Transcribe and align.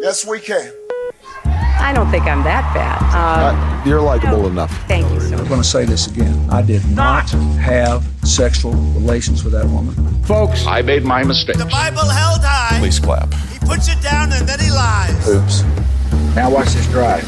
Yes, 0.00 0.26
we 0.26 0.38
can. 0.40 0.72
I 1.80 1.92
don't 1.94 2.10
think 2.10 2.24
I'm 2.26 2.42
that 2.44 2.72
bad. 2.74 3.00
Um, 3.14 3.56
Uh, 3.56 3.84
you're 3.88 4.00
likable 4.00 4.46
enough. 4.46 4.70
thank 4.86 5.10
you 5.12 5.20
so 5.20 5.30
much. 5.32 5.40
I'm 5.40 5.48
going 5.48 5.62
to 5.62 5.66
say 5.68 5.84
this 5.84 6.06
again. 6.06 6.48
I 6.50 6.62
did 6.62 6.84
not 6.90 7.30
have 7.30 8.04
sexual 8.24 8.72
relations 8.72 9.44
with 9.44 9.52
that 9.54 9.66
woman. 9.66 9.94
Folks, 10.24 10.66
I 10.66 10.82
made 10.82 11.04
my 11.04 11.24
mistake. 11.24 11.56
The 11.56 11.64
Bible 11.64 12.04
held 12.08 12.40
high. 12.42 12.78
please 12.78 12.98
clap. 12.98 13.32
He 13.52 13.58
puts 13.60 13.88
it 13.88 14.00
down 14.02 14.32
and 14.32 14.46
then 14.48 14.60
he 14.60 14.70
lies. 14.70 15.28
Oops. 15.28 15.62
Now 16.34 16.50
watch 16.50 16.68
this 16.68 16.86
drive. 16.88 17.26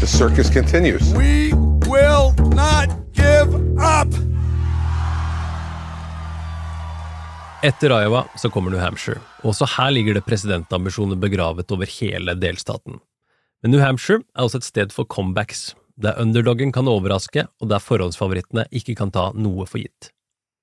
The 0.00 0.06
circus 0.06 0.50
continues. 0.50 1.12
We 1.14 1.52
will 1.86 2.34
not 2.50 2.90
give 3.12 3.78
up. 3.78 4.08
Etter 7.58 7.90
Iowa 7.90 8.20
så 8.38 8.46
kommer 8.54 8.70
New 8.70 8.78
Hampshire, 8.78 9.18
og 9.42 9.50
også 9.50 9.66
her 9.72 9.90
ligger 9.90 10.14
det 10.14 10.22
presidentambisjoner 10.28 11.18
begravet 11.18 11.72
over 11.74 11.90
hele 11.90 12.36
delstaten. 12.38 13.00
Men 13.62 13.72
New 13.74 13.80
Hampshire 13.82 14.22
er 14.36 14.44
også 14.44 14.60
et 14.60 14.68
sted 14.68 14.94
for 14.94 15.08
comebacks, 15.10 15.72
der 15.98 16.20
underdoggen 16.22 16.70
kan 16.70 16.86
overraske, 16.86 17.48
og 17.58 17.72
der 17.72 17.82
forhåndsfavorittene 17.82 18.68
ikke 18.70 18.94
kan 19.00 19.10
ta 19.10 19.32
noe 19.34 19.66
for 19.66 19.82
gitt. 19.82 20.12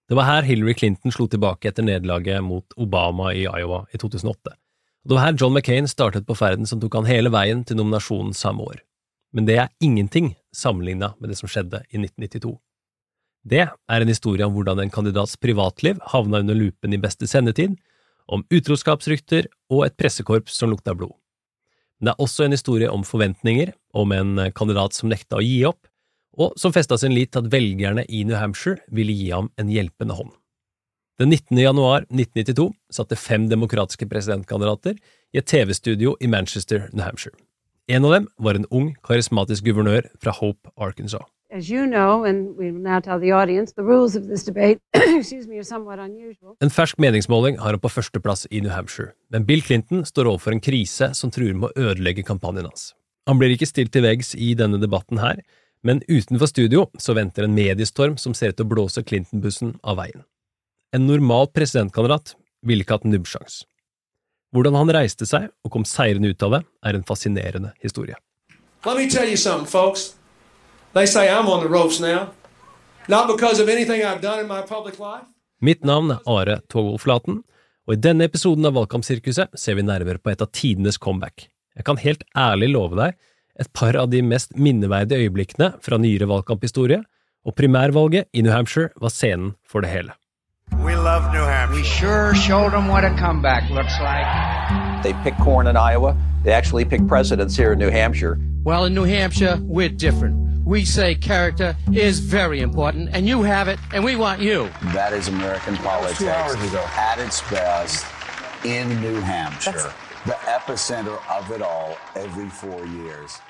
Det 0.08 0.16
var 0.16 0.30
her 0.30 0.48
Hillary 0.48 0.78
Clinton 0.80 1.12
slo 1.12 1.28
tilbake 1.28 1.68
etter 1.68 1.84
nederlaget 1.84 2.40
mot 2.48 2.78
Obama 2.80 3.34
i 3.36 3.44
Iowa 3.44 3.82
i 3.92 4.00
2008. 4.00 4.56
Og 4.56 5.12
det 5.12 5.18
var 5.18 5.26
her 5.26 5.36
John 5.36 5.52
McCain 5.52 5.92
startet 5.92 6.24
på 6.24 6.38
ferden 6.40 6.64
som 6.70 6.80
tok 6.80 6.96
han 6.96 7.12
hele 7.12 7.34
veien 7.34 7.66
til 7.68 7.76
nominasjonen 7.76 8.32
samme 8.32 8.64
år. 8.64 8.80
Men 9.36 9.50
det 9.50 9.60
er 9.60 9.74
ingenting 9.84 10.38
sammenlignet 10.56 11.20
med 11.20 11.34
det 11.34 11.42
som 11.42 11.52
skjedde 11.52 11.84
i 11.92 12.00
1992. 12.00 12.56
Det 13.46 13.62
er 13.62 14.02
en 14.02 14.10
historie 14.10 14.46
om 14.46 14.56
hvordan 14.56 14.80
en 14.82 14.92
kandidats 14.94 15.38
privatliv 15.38 16.00
havna 16.10 16.42
under 16.42 16.58
lupen 16.58 16.96
i 16.96 17.02
beste 17.02 17.28
sendetid, 17.30 17.76
om 18.26 18.42
utroskapsrykter 18.50 19.46
og 19.70 19.84
et 19.86 19.98
pressekorps 20.00 20.56
som 20.58 20.72
lukta 20.72 20.96
blod. 20.98 21.14
Det 22.02 22.12
er 22.12 22.22
også 22.22 22.46
en 22.46 22.56
historie 22.56 22.90
om 22.90 23.06
forventninger, 23.06 23.70
om 23.94 24.12
en 24.12 24.40
kandidat 24.58 24.98
som 24.98 25.12
nekta 25.12 25.38
å 25.38 25.46
gi 25.46 25.60
opp, 25.70 25.86
og 26.36 26.58
som 26.60 26.74
festa 26.76 26.98
sin 27.00 27.14
lit 27.16 27.32
til 27.32 27.46
at 27.46 27.52
velgerne 27.54 28.04
i 28.10 28.24
New 28.28 28.36
Hampshire 28.36 28.82
ville 28.92 29.14
gi 29.16 29.30
ham 29.30 29.52
en 29.62 29.70
hjelpende 29.72 30.18
hånd. 30.18 30.34
Den 31.22 31.30
19. 31.32 31.62
januar 31.62 32.04
1992 32.10 32.74
satte 32.92 33.16
fem 33.16 33.46
demokratiske 33.48 34.10
presidentkandidater 34.12 34.98
i 35.32 35.40
et 35.40 35.48
TV-studio 35.48 36.18
i 36.20 36.28
Manchester, 36.28 36.90
New 36.92 37.06
Hampshire. 37.06 37.38
En 37.88 38.04
av 38.10 38.18
dem 38.18 38.28
var 38.42 38.58
en 38.58 38.68
ung, 38.74 38.90
karismatisk 39.06 39.64
guvernør 39.70 40.10
fra 40.20 40.34
Hope, 40.36 40.74
Arkansas. 40.76 41.24
As 41.54 41.70
you 41.70 41.86
know, 41.86 42.24
and 42.26 42.58
we 42.58 42.72
will 42.72 42.82
now 42.82 43.00
tell 43.00 43.20
the 43.20 43.32
audience, 43.32 43.74
the 43.74 43.84
rules 43.84 44.16
of 44.16 44.28
this 44.28 44.44
debate, 44.44 44.80
me, 45.48 45.58
are 45.58 45.64
somewhat 45.64 46.00
unusual. 46.00 46.56
En 46.60 46.70
fersk 46.70 46.98
meningsmåling 46.98 47.60
har 47.60 47.76
han 47.76 47.80
på 47.80 47.90
førsteplass 47.90 48.48
i 48.50 48.62
New 48.62 48.72
Hampshire, 48.72 49.14
men 49.30 49.46
Bill 49.46 49.62
Clinton 49.62 50.06
står 50.06 50.26
overfor 50.26 50.56
en 50.56 50.60
krise 50.60 51.12
som 51.14 51.32
truer 51.32 51.54
med 51.54 51.70
å 51.70 51.92
ødelegge 51.92 52.26
kampanjen 52.26 52.66
hans. 52.66 52.96
Han 53.30 53.38
blir 53.38 53.54
ikke 53.54 53.70
stilt 53.70 53.94
til 53.94 54.08
veggs 54.08 54.34
i 54.34 54.56
denne 54.58 54.82
debatten 54.82 55.22
her, 55.22 55.44
men 55.86 56.02
utenfor 56.10 56.50
studio 56.50 56.88
så 56.98 57.14
venter 57.14 57.46
en 57.46 57.54
mediestorm 57.54 58.18
som 58.18 58.34
ser 58.34 58.56
ut 58.56 58.58
til 58.58 58.66
å 58.66 58.74
blåse 58.74 59.06
Clinton-bussen 59.06 59.78
av 59.86 60.02
veien. 60.02 60.26
En 60.98 61.06
normal 61.06 61.52
presidentkandidat 61.54 62.34
ville 62.66 62.82
ikke 62.82 62.98
hatt 62.98 63.10
nubbsjans. 63.10 63.62
Hvordan 64.56 64.82
han 64.82 64.94
reiste 64.98 65.30
seg 65.30 65.52
og 65.62 65.78
kom 65.78 65.86
seirende 65.86 66.34
ut 66.34 66.42
av 66.42 66.58
det, 66.58 66.66
er 66.90 66.98
en 66.98 67.06
fascinerende 67.06 67.76
historie. 67.86 68.18
Let 68.86 68.98
me 68.98 69.10
tell 69.10 69.30
you 69.30 69.38
something, 69.38 69.70
folks. 69.70 70.16
They 70.96 71.06
say 71.06 71.28
I'm 71.28 71.50
on 71.50 71.60
the 71.60 71.68
ropes 71.68 72.00
now. 72.00 72.30
Not 73.10 73.28
because 73.28 73.60
of 73.60 73.68
anything 73.68 74.02
I've 74.02 74.22
done 74.22 74.40
in 74.40 74.48
my 74.48 74.62
public 74.62 74.98
life. 74.98 75.26
Mitt 75.60 75.84
navn 75.84 76.12
er 76.12 76.20
Are 76.26 76.62
Togolflaten, 76.72 77.42
og 77.88 77.94
i 77.94 78.00
denne 78.00 78.24
episoden 78.30 78.64
av 78.66 78.78
Valgkampsirkuset 78.78 79.60
ser 79.60 79.76
vi 79.76 79.84
nærmere 79.84 80.22
på 80.24 80.32
et 80.32 80.42
av 80.42 80.48
tidenes 80.56 80.96
comeback. 80.98 81.50
Jeg 81.76 81.84
kan 81.84 82.00
helt 82.00 82.24
ærlig 82.32 82.70
love 82.72 82.96
deg 82.96 83.18
et 83.60 83.72
par 83.76 84.00
av 84.00 84.08
de 84.14 84.22
mest 84.24 84.56
minneverdige 84.56 85.28
øyeblikkene 85.28 85.74
fra 85.84 86.00
nyere 86.00 86.30
valgkamphistorie, 86.32 87.02
og 87.44 87.56
primærvalget 87.60 88.32
i 88.32 88.42
New 88.48 88.56
Hampshire 88.56 88.96
var 89.02 89.12
scenen 89.12 89.52
for 89.68 89.84
det 89.84 89.92
hele. 89.92 90.16
We 90.80 90.96
love 90.96 91.28
New 91.36 91.44
Hampshire. 91.44 91.76
We 91.76 91.84
sure 91.84 92.34
showed 92.36 92.72
them 92.72 92.88
what 92.88 93.04
a 93.04 93.12
comeback 93.20 93.68
looks 93.70 94.00
like. 94.00 94.32
They 95.04 95.12
pick 95.28 95.36
corn 95.44 95.68
in 95.68 95.76
Iowa. 95.76 96.16
They 96.46 96.54
actually 96.54 96.86
pick 96.86 97.06
presidents 97.06 97.58
here 97.58 97.74
in 97.74 97.80
New 97.80 97.92
Hampshire. 97.92 98.40
Well, 98.64 98.86
in 98.86 98.96
New 98.96 99.04
Hampshire, 99.04 99.60
we're 99.62 99.90
different. 99.90 100.55
We 100.68 100.86
say 100.86 101.16
character 101.16 101.76
is 101.94 102.20
very 102.20 102.60
important, 102.62 103.10
and 103.16 103.28
you 103.28 103.44
have 103.44 103.74
it, 103.74 103.80
and 103.94 104.04
we 104.04 104.16
want 104.16 104.42
you. 104.42 104.68
That 104.94 105.14
is 105.14 105.28
American 105.28 105.78
politics 105.78 106.22
at 106.98 107.20
its 107.20 107.44
best 107.52 108.06
in 108.64 108.90
New 109.02 109.22
Hampshire, 109.22 109.94
the 110.26 110.34
epicenter 110.58 111.18
of 111.38 111.52
it 111.56 111.62
all 111.62 111.98
every 112.16 112.50
four 112.50 112.80
years. 112.80 113.42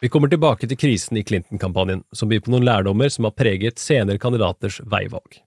Vi 0.00 0.08
kommer 0.08 0.28
tilbake 0.28 0.66
til 0.66 0.76
krisen 0.76 1.16
i 1.16 1.22
Clinton-kampanjen, 1.22 2.02
som 2.12 2.28
byr 2.28 2.40
på 2.40 2.50
noen 2.50 2.66
lærdommer 2.66 3.08
som 3.08 3.24
har 3.24 3.36
preget 3.38 3.78
senere 3.78 4.18
kandidaters 4.18 4.80
veivalg. 4.80 5.38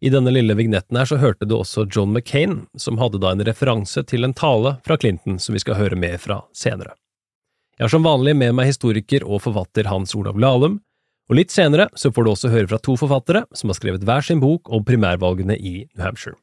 I 0.00 0.10
denne 0.10 0.30
lille 0.34 0.54
vignetten 0.58 0.98
her 0.98 1.06
så 1.06 1.20
hørte 1.22 1.46
du 1.46 1.54
også 1.60 1.86
John 1.86 2.10
McCain, 2.10 2.66
som 2.74 2.98
hadde 2.98 3.22
da 3.22 3.30
en 3.30 3.46
referanse 3.46 4.02
til 4.02 4.26
en 4.26 4.34
tale 4.34 4.74
fra 4.82 4.98
Clinton 4.98 5.38
som 5.38 5.54
vi 5.54 5.62
skal 5.62 5.78
høre 5.78 5.94
mer 5.94 6.18
fra 6.18 6.40
senere. 6.50 6.96
Jeg 7.78 7.86
har 7.86 7.92
som 7.94 8.04
vanlig 8.04 8.34
med 8.36 8.52
meg 8.52 8.68
historiker 8.68 9.24
og 9.24 9.40
forfatter 9.46 9.86
Hans 9.88 10.12
Olav 10.12 10.36
Lahlum, 10.36 10.74
og 11.32 11.38
litt 11.38 11.54
senere 11.54 11.86
så 11.96 12.10
får 12.12 12.26
du 12.26 12.30
også 12.34 12.50
høre 12.52 12.68
fra 12.68 12.78
to 12.84 12.98
forfattere 13.00 13.46
som 13.56 13.72
har 13.72 13.78
skrevet 13.78 14.04
hver 14.04 14.26
sin 14.26 14.42
bok 14.42 14.68
om 14.68 14.84
primærvalgene 14.84 15.56
i 15.56 15.72
New 15.86 16.04
Hampshire. 16.04 16.36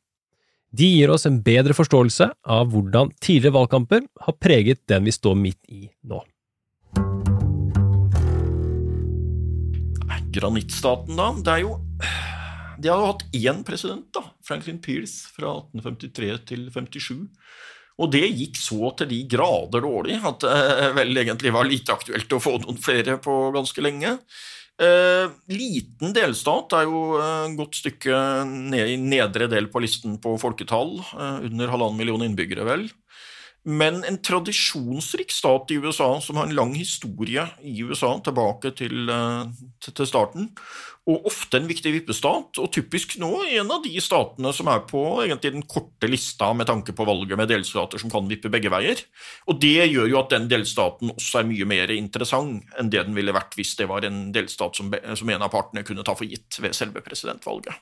De 0.73 0.87
gir 0.89 1.13
oss 1.13 1.27
en 1.29 1.37
bedre 1.45 1.75
forståelse 1.77 2.31
av 2.49 2.73
hvordan 2.73 3.13
tidligere 3.21 3.59
valgkamper 3.59 4.07
har 4.25 4.37
preget 4.41 4.81
den 4.89 5.05
vi 5.05 5.13
står 5.13 5.37
midt 5.37 5.61
i 5.69 5.85
nå. 6.09 6.23
Granittstaten, 10.33 11.13
da. 11.17 11.29
Det 11.45 11.53
er 11.55 11.63
jo 11.67 11.77
De 12.79 12.89
jo 12.89 13.07
hatt 13.09 13.23
én 13.35 13.61
president, 13.67 14.05
da. 14.15 14.25
Franklin 14.45 14.81
Pierce 14.81 15.29
fra 15.35 15.59
1853 15.61 16.35
til 16.49 16.69
57. 16.73 17.27
Og 17.99 18.11
det 18.13 18.23
gikk 18.27 18.55
så 18.59 18.93
til 18.95 19.09
de 19.11 19.23
grader 19.27 19.83
dårlig 19.83 20.19
at 20.23 20.45
det 20.45 20.93
vel 20.95 21.19
egentlig 21.19 21.51
var 21.51 21.67
lite 21.67 21.91
aktuelt 21.95 22.31
å 22.31 22.39
få 22.43 22.55
noen 22.63 22.79
flere 22.79 23.17
på 23.19 23.41
ganske 23.55 23.83
lenge. 23.83 24.13
Eh, 24.79 25.27
liten 25.51 26.13
delstat 26.15 26.71
er 26.77 26.85
jo 26.87 27.01
et 27.19 27.55
godt 27.59 27.81
stykke 27.81 28.19
ned 28.47 28.93
i 28.93 28.95
nedre 29.01 29.49
del 29.51 29.67
på 29.71 29.81
listen 29.83 30.15
på 30.23 30.37
folketall, 30.39 30.93
eh, 31.03 31.41
under 31.49 31.73
halvannen 31.73 31.99
million 31.99 32.23
innbyggere, 32.23 32.63
vel. 32.63 32.87
Men 33.67 34.03
en 34.07 34.17
tradisjonsrik 34.23 35.33
stat 35.35 35.71
i 35.71 35.77
USA 35.83 36.13
som 36.23 36.37
har 36.39 36.47
en 36.47 36.55
lang 36.55 36.71
historie 36.77 37.43
i 37.61 37.81
USA 37.83 38.13
tilbake 38.23 38.71
til, 38.79 39.11
til 39.83 40.07
starten, 40.07 40.47
og 41.09 41.25
ofte 41.27 41.57
en 41.59 41.67
viktig 41.67 41.91
vippestat, 41.97 42.59
og 42.61 42.71
typisk 42.73 43.17
nå 43.19 43.31
en 43.57 43.71
av 43.73 43.83
de 43.83 43.99
statene 44.03 44.51
som 44.55 44.69
er 44.71 44.83
på 44.87 45.01
egentlig 45.25 45.53
den 45.55 45.65
korte 45.67 46.07
lista 46.07 46.51
med 46.55 46.69
tanke 46.69 46.95
på 46.95 47.07
valget 47.07 47.39
med 47.39 47.49
delstater 47.51 48.01
som 48.01 48.13
kan 48.13 48.29
vippe 48.29 48.51
begge 48.53 48.71
veier. 48.71 49.01
Og 49.49 49.59
det 49.59 49.89
gjør 49.89 50.07
jo 50.11 50.21
at 50.21 50.31
den 50.35 50.47
delstaten 50.51 51.11
også 51.15 51.41
er 51.41 51.49
mye 51.49 51.67
mer 51.69 51.91
interessant 51.95 52.77
enn 52.79 52.93
det 52.93 53.03
den 53.07 53.17
ville 53.17 53.35
vært 53.35 53.57
hvis 53.57 53.75
det 53.79 53.89
var 53.91 54.07
en 54.07 54.29
delstat 54.35 54.79
som, 54.79 54.93
som 54.93 55.33
en 55.33 55.45
av 55.45 55.51
partene 55.53 55.83
kunne 55.87 56.05
ta 56.05 56.15
for 56.15 56.29
gitt 56.29 56.61
ved 56.61 56.77
selve 56.77 57.03
presidentvalget. 57.05 57.75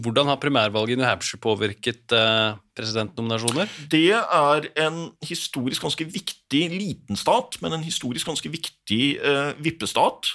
Hvordan 0.00 0.30
har 0.30 0.40
primærvalget 0.40 0.96
i 0.96 1.00
New 1.00 1.06
Hampshire 1.06 1.40
påvirket 1.42 2.12
eh, 2.16 2.54
presidentnominasjoner? 2.76 3.68
Det 3.92 4.14
er 4.16 4.68
en 4.86 5.10
historisk 5.26 5.84
ganske 5.84 6.06
viktig 6.08 6.62
liten 6.72 7.18
stat, 7.18 7.58
men 7.60 7.76
en 7.76 7.84
historisk 7.84 8.30
ganske 8.30 8.52
viktig 8.52 9.02
eh, 9.20 9.52
vippestat. 9.60 10.32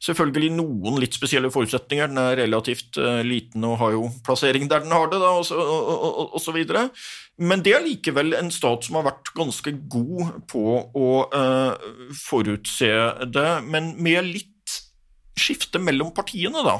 Selvfølgelig 0.00 0.52
noen 0.56 1.00
litt 1.00 1.16
spesielle 1.16 1.50
forutsetninger. 1.52 2.08
Den 2.08 2.20
er 2.20 2.38
relativt 2.40 3.00
eh, 3.00 3.20
liten 3.26 3.64
og 3.68 3.78
har 3.82 3.96
jo 3.96 4.06
plassering 4.24 4.68
der 4.70 4.84
den 4.84 4.94
har 4.96 5.10
det, 5.12 5.20
da, 5.20 5.32
og, 5.40 5.44
så, 5.48 5.56
og, 5.60 5.90
og, 6.10 6.36
og 6.36 6.44
så 6.44 6.54
videre. 6.56 6.86
Men 7.40 7.64
det 7.64 7.74
er 7.76 7.84
likevel 7.84 8.36
en 8.36 8.52
stat 8.52 8.84
som 8.84 9.00
har 9.00 9.10
vært 9.10 9.32
ganske 9.36 9.72
god 9.92 10.40
på 10.50 10.64
å 10.76 11.10
uh, 11.32 11.92
forutse 12.20 12.90
det, 13.32 13.50
men 13.64 13.94
med 13.96 14.26
litt 14.28 14.74
skifte 15.40 15.80
mellom 15.80 16.12
partiene, 16.16 16.64
da. 16.66 16.76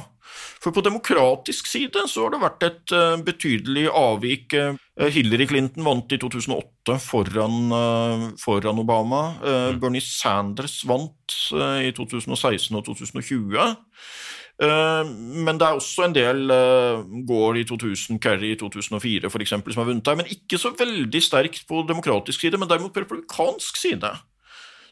For 0.61 0.75
på 0.77 0.83
demokratisk 0.85 1.71
side 1.71 2.03
så 2.11 2.27
har 2.27 2.35
det 2.35 2.43
vært 2.43 2.65
et 2.67 2.93
uh, 2.93 3.21
betydelig 3.25 3.87
avvik. 3.89 4.57
Hillary 5.01 5.47
Clinton 5.49 5.87
vant 5.87 6.13
i 6.13 6.19
2008 6.21 6.99
foran, 7.01 7.73
uh, 7.73 8.27
foran 8.41 8.83
Obama. 8.83 9.23
Mm. 9.41 9.79
Bernie 9.81 10.05
Sanders 10.05 10.83
vant 10.89 11.39
i 11.81 11.89
2016 11.97 12.77
og 12.77 12.85
2020. 12.91 13.57
Men 14.61 15.57
det 15.57 15.65
er 15.65 15.79
også 15.79 16.05
en 16.05 16.13
del 16.13 16.51
Gore 17.25 17.63
i 17.63 17.65
2000, 17.65 18.19
Kerry 18.21 18.51
i 18.53 18.59
2004 18.61 19.31
for 19.33 19.41
eksempel, 19.41 19.73
som 19.73 19.81
har 19.81 19.89
vunnet 19.89 20.11
her. 20.11 20.19
Men 20.21 20.29
ikke 20.29 20.61
så 20.61 20.75
veldig 20.77 21.23
sterkt 21.25 21.63
på 21.71 21.81
demokratisk 21.89 22.45
side, 22.45 22.61
men 22.61 22.69
derimot 22.69 22.93
på 22.93 23.07
republikansk 23.07 23.81
side 23.81 24.13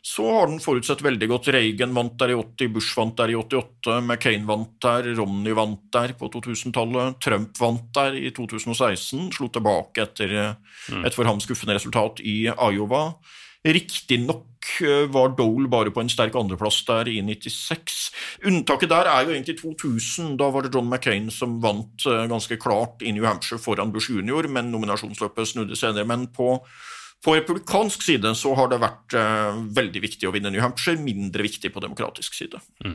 så 0.03 0.27
har 0.33 0.47
den 0.51 0.61
forutsett 0.63 1.03
veldig 1.05 1.29
godt. 1.31 1.49
Reagan 1.55 1.95
vant 1.97 2.19
der 2.21 2.35
i 2.35 2.37
80, 2.39 2.73
Bush 2.75 2.99
vant 2.99 3.17
der 3.19 3.33
i 3.33 3.39
88, 3.39 3.99
McCain 4.03 4.47
vant 4.49 4.77
der, 4.85 5.11
Romney 5.19 5.57
vant 5.57 5.87
der 5.95 6.15
på 6.19 6.31
2000-tallet, 6.35 7.19
Trump 7.25 7.59
vant 7.61 7.89
der 7.97 8.19
i 8.19 8.31
2016, 8.37 9.33
slo 9.37 9.51
tilbake 9.53 10.07
etter 10.07 10.37
et 10.49 11.17
for 11.17 11.29
ham 11.29 11.43
skuffende 11.45 11.77
resultat 11.77 12.23
i 12.25 12.47
Iowa. 12.49 13.11
Riktignok 13.67 14.45
var 15.11 15.33
Dole 15.35 15.69
bare 15.71 15.91
på 15.91 16.03
en 16.03 16.11
sterk 16.13 16.37
andreplass 16.39 16.83
der 16.87 17.09
i 17.11 17.19
96. 17.25 17.97
Unntaket 18.47 18.91
der 18.93 19.09
er 19.11 19.25
jo 19.27 19.33
egentlig 19.35 19.57
2000. 19.59 20.37
Da 20.39 20.51
var 20.55 20.63
det 20.63 20.71
John 20.75 20.89
McCain 20.91 21.27
som 21.35 21.57
vant 21.63 22.05
ganske 22.07 22.59
klart 22.61 23.03
i 23.03 23.13
New 23.17 23.27
Hampshire 23.27 23.59
foran 23.61 23.93
Bush 23.93 24.13
jr., 24.13 24.47
men 24.47 24.71
nominasjonsløpet 24.73 25.53
snudde 25.53 25.77
senere. 25.79 26.07
Men 26.07 26.29
på 26.31 26.61
på 27.25 27.35
republikansk 27.35 28.03
side 28.07 28.31
så 28.39 28.53
har 28.55 28.71
det 28.71 28.79
vært 28.83 29.17
uh, 29.19 29.59
veldig 29.75 30.03
viktig 30.05 30.29
å 30.29 30.33
vinne 30.35 30.53
New 30.55 30.63
Hampshire, 30.63 31.01
mindre 31.03 31.43
viktig 31.49 31.73
på 31.75 31.83
demokratisk 31.83 32.37
side. 32.37 32.61
Mm. 32.85 32.95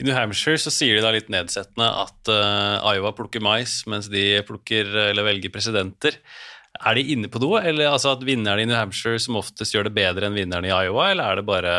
I 0.00 0.06
New 0.06 0.16
Hampshire 0.16 0.60
så 0.60 0.72
sier 0.72 0.96
de 0.96 1.04
da 1.04 1.12
litt 1.12 1.28
nedsettende 1.32 1.90
at 2.04 2.32
uh, 2.32 2.80
Iowa 2.94 3.12
plukker 3.16 3.44
mais, 3.44 3.82
mens 3.90 4.08
de 4.12 4.40
plukker 4.48 4.88
eller 5.10 5.28
velger 5.28 5.52
presidenter. 5.52 6.16
Er 6.80 6.96
de 6.96 7.04
inne 7.12 7.28
på 7.28 7.42
noe, 7.42 7.60
eller 7.60 7.92
altså 7.92 8.14
at 8.14 8.24
vinneren 8.24 8.64
i 8.64 8.66
New 8.70 8.78
Hampshire 8.78 9.20
som 9.20 9.36
oftest 9.42 9.76
gjør 9.76 9.90
det 9.90 9.96
bedre 10.00 10.30
enn 10.30 10.38
vinneren 10.38 10.66
i 10.66 10.72
Iowa, 10.72 11.10
eller 11.12 11.28
er 11.28 11.42
det 11.42 11.46
bare 11.46 11.74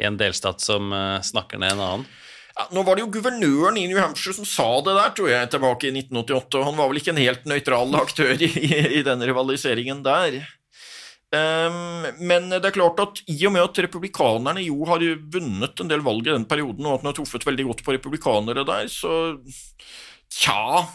en 0.00 0.16
delstat 0.20 0.62
som 0.62 0.94
uh, 0.94 1.18
snakker 1.18 1.58
ned 1.58 1.74
en 1.74 1.86
annen? 1.88 2.10
Ja, 2.54 2.68
nå 2.74 2.82
var 2.86 2.94
det 2.94 3.04
jo 3.04 3.12
guvernøren 3.14 3.78
i 3.78 3.88
New 3.90 3.98
Hampshire 3.98 4.36
som 4.38 4.46
sa 4.46 4.68
det 4.86 4.94
der, 4.94 5.12
tror 5.16 5.30
jeg, 5.32 5.50
tilbake 5.50 5.90
i 5.90 5.92
1988. 5.96 6.58
og 6.60 6.66
Han 6.70 6.78
var 6.78 6.90
vel 6.90 7.02
ikke 7.02 7.14
en 7.14 7.22
helt 7.22 7.46
nøytral 7.50 7.94
aktør 7.98 8.34
i, 8.38 8.50
i, 8.54 8.80
i 9.00 9.04
den 9.06 9.22
rivaliseringen 9.26 10.02
der. 10.06 10.40
Um, 11.30 12.08
men 12.26 12.48
det 12.50 12.64
er 12.66 12.74
klart 12.74 12.98
at 13.04 13.20
i 13.30 13.36
og 13.46 13.52
med 13.54 13.62
at 13.62 13.78
republikanerne 13.84 14.64
jo 14.64 14.80
har 14.88 15.04
vunnet 15.30 15.82
en 15.82 15.90
del 15.92 16.02
valg 16.02 16.26
i 16.26 16.32
den 16.32 16.46
perioden, 16.50 16.88
og 16.88 16.96
at 16.96 17.04
de 17.04 17.10
har 17.12 17.18
truffet 17.20 17.46
veldig 17.46 17.68
godt 17.68 17.84
på 17.86 17.94
republikanere 17.94 18.64
der, 18.66 18.90
så 18.90 19.38
tja 20.26 20.88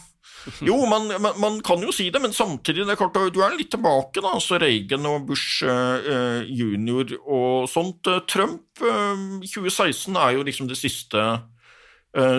Jo, 0.61 0.75
man, 0.85 1.07
man, 1.23 1.39
man, 1.41 1.55
kan 1.65 1.81
jo 1.81 1.93
si 1.95 2.09
det, 2.13 2.19
men 2.21 2.35
samtidig 2.35 2.83
det 2.83 2.93
er 2.93 2.99
klart, 2.99 3.15
du 3.33 3.39
er 3.41 3.55
litt 3.55 3.71
tilbake, 3.73 4.19
da. 4.19 4.35
altså 4.35 4.59
Reagan 4.61 5.07
og 5.09 5.23
Bush 5.31 5.63
uh, 5.65 6.43
junior 6.45 7.15
og 7.23 7.65
sånt. 7.71 8.05
Trump 8.29 8.83
uh, 8.83 9.39
i 9.39 9.49
2016 9.49 10.19
er 10.19 10.35
jo 10.35 10.45
liksom 10.45 10.69
det 10.69 10.77
siste 10.77 11.23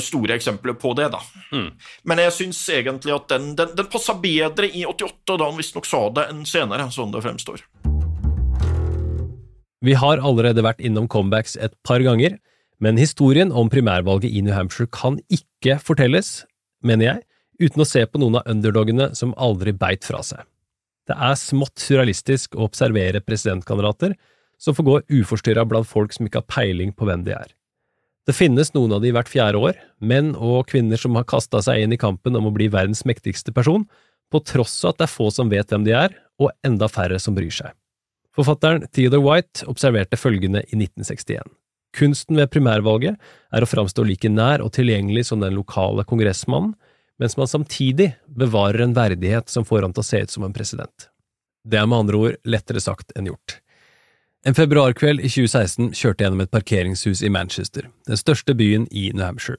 store 0.00 0.37
eksempler 0.38 0.76
på 0.81 0.94
det, 0.96 1.11
da. 1.12 1.20
Mm. 1.52 1.69
Men 2.08 2.23
jeg 2.25 2.34
syns 2.37 2.62
egentlig 2.73 3.12
at 3.14 3.28
den, 3.32 3.50
den, 3.58 3.75
den 3.76 3.90
passa 3.93 4.17
bedre 4.19 4.70
i 4.70 4.87
88, 4.88 5.37
da 5.37 5.50
han 5.50 5.58
visstnok 5.61 5.88
sa 5.88 6.06
det, 6.17 6.28
enn 6.32 6.46
senere, 6.49 6.88
sånn 6.94 7.12
det 7.14 7.25
fremstår. 7.26 7.64
Vi 9.84 9.94
har 10.00 10.23
allerede 10.25 10.64
vært 10.64 10.81
innom 10.81 11.06
comebacks 11.12 11.55
et 11.61 11.76
par 11.87 12.02
ganger, 12.02 12.38
men 12.82 12.99
historien 13.00 13.52
om 13.52 13.70
primærvalget 13.73 14.32
i 14.32 14.43
New 14.44 14.55
Hampshire 14.56 14.90
kan 14.93 15.20
ikke 15.32 15.79
fortelles, 15.84 16.44
mener 16.84 17.11
jeg, 17.11 17.22
uten 17.61 17.84
å 17.84 17.88
se 17.88 18.02
på 18.08 18.20
noen 18.20 18.40
av 18.40 18.49
underdogene 18.50 19.11
som 19.17 19.34
aldri 19.40 19.72
beit 19.76 20.05
fra 20.05 20.22
seg. 20.25 20.43
Det 21.06 21.14
er 21.14 21.37
smått 21.38 21.79
surrealistisk 21.79 22.56
å 22.56 22.67
observere 22.67 23.22
presidentkandidater 23.22 24.17
som 24.58 24.75
får 24.75 24.87
gå 24.88 24.96
uforstyrra 25.20 25.64
blant 25.69 25.88
folk 25.88 26.14
som 26.17 26.26
ikke 26.26 26.43
har 26.43 26.50
peiling 26.50 26.93
på 26.96 27.06
hvem 27.06 27.22
de 27.26 27.37
er. 27.37 27.52
Det 28.26 28.34
finnes 28.34 28.73
noen 28.75 28.96
av 28.96 29.05
de 29.05 29.12
hvert 29.14 29.31
fjerde 29.31 29.61
år, 29.62 29.76
menn 30.02 30.32
og 30.34 30.67
kvinner 30.73 30.99
som 30.99 31.14
har 31.14 31.26
kasta 31.31 31.61
seg 31.62 31.84
inn 31.84 31.94
i 31.94 32.00
kampen 32.00 32.34
om 32.34 32.49
å 32.49 32.55
bli 32.55 32.67
verdens 32.73 33.05
mektigste 33.06 33.55
person, 33.55 33.84
på 34.34 34.40
tross 34.43 34.81
av 34.82 34.94
at 34.94 35.02
det 35.02 35.06
er 35.06 35.12
få 35.12 35.28
som 35.31 35.52
vet 35.52 35.70
hvem 35.70 35.84
de 35.87 35.94
er, 35.94 36.17
og 36.43 36.50
enda 36.67 36.88
færre 36.90 37.20
som 37.23 37.37
bryr 37.37 37.55
seg. 37.55 37.70
Forfatteren 38.37 38.84
Theodore 38.90 39.23
White 39.23 39.69
observerte 39.70 40.19
følgende 40.19 40.64
i 40.67 40.75
1961. 40.75 41.46
Kunsten 41.96 42.37
ved 42.37 42.50
primærvalget 42.52 43.14
er 43.55 43.64
å 43.64 43.69
framstå 43.70 44.05
like 44.05 44.29
nær 44.29 44.64
og 44.64 44.75
tilgjengelig 44.76 45.29
som 45.31 45.40
den 45.40 45.55
lokale 45.56 46.05
kongressmannen, 46.05 46.75
mens 47.22 47.38
man 47.38 47.49
samtidig 47.49 48.11
bevarer 48.26 48.82
en 48.84 48.96
verdighet 48.96 49.49
som 49.49 49.64
får 49.64 49.87
ham 49.87 49.94
til 49.96 50.02
å 50.02 50.08
se 50.11 50.20
ut 50.26 50.34
som 50.34 50.44
en 50.44 50.56
president. 50.56 51.06
Det 51.64 51.79
er 51.81 51.87
med 51.88 52.02
andre 52.02 52.19
ord 52.20 52.37
lettere 52.44 52.82
sagt 52.82 53.14
enn 53.17 53.31
gjort. 53.31 53.61
En 54.46 54.54
februarkveld 54.54 55.25
i 55.25 55.26
2016 55.26 55.88
kjørte 55.90 56.22
jeg 56.22 56.28
gjennom 56.28 56.40
et 56.44 56.52
parkeringshus 56.54 57.19
i 57.26 57.31
Manchester, 57.34 57.88
den 58.06 58.19
største 58.20 58.54
byen 58.54 58.84
i 58.94 59.08
New 59.10 59.25
Hampshire. 59.26 59.58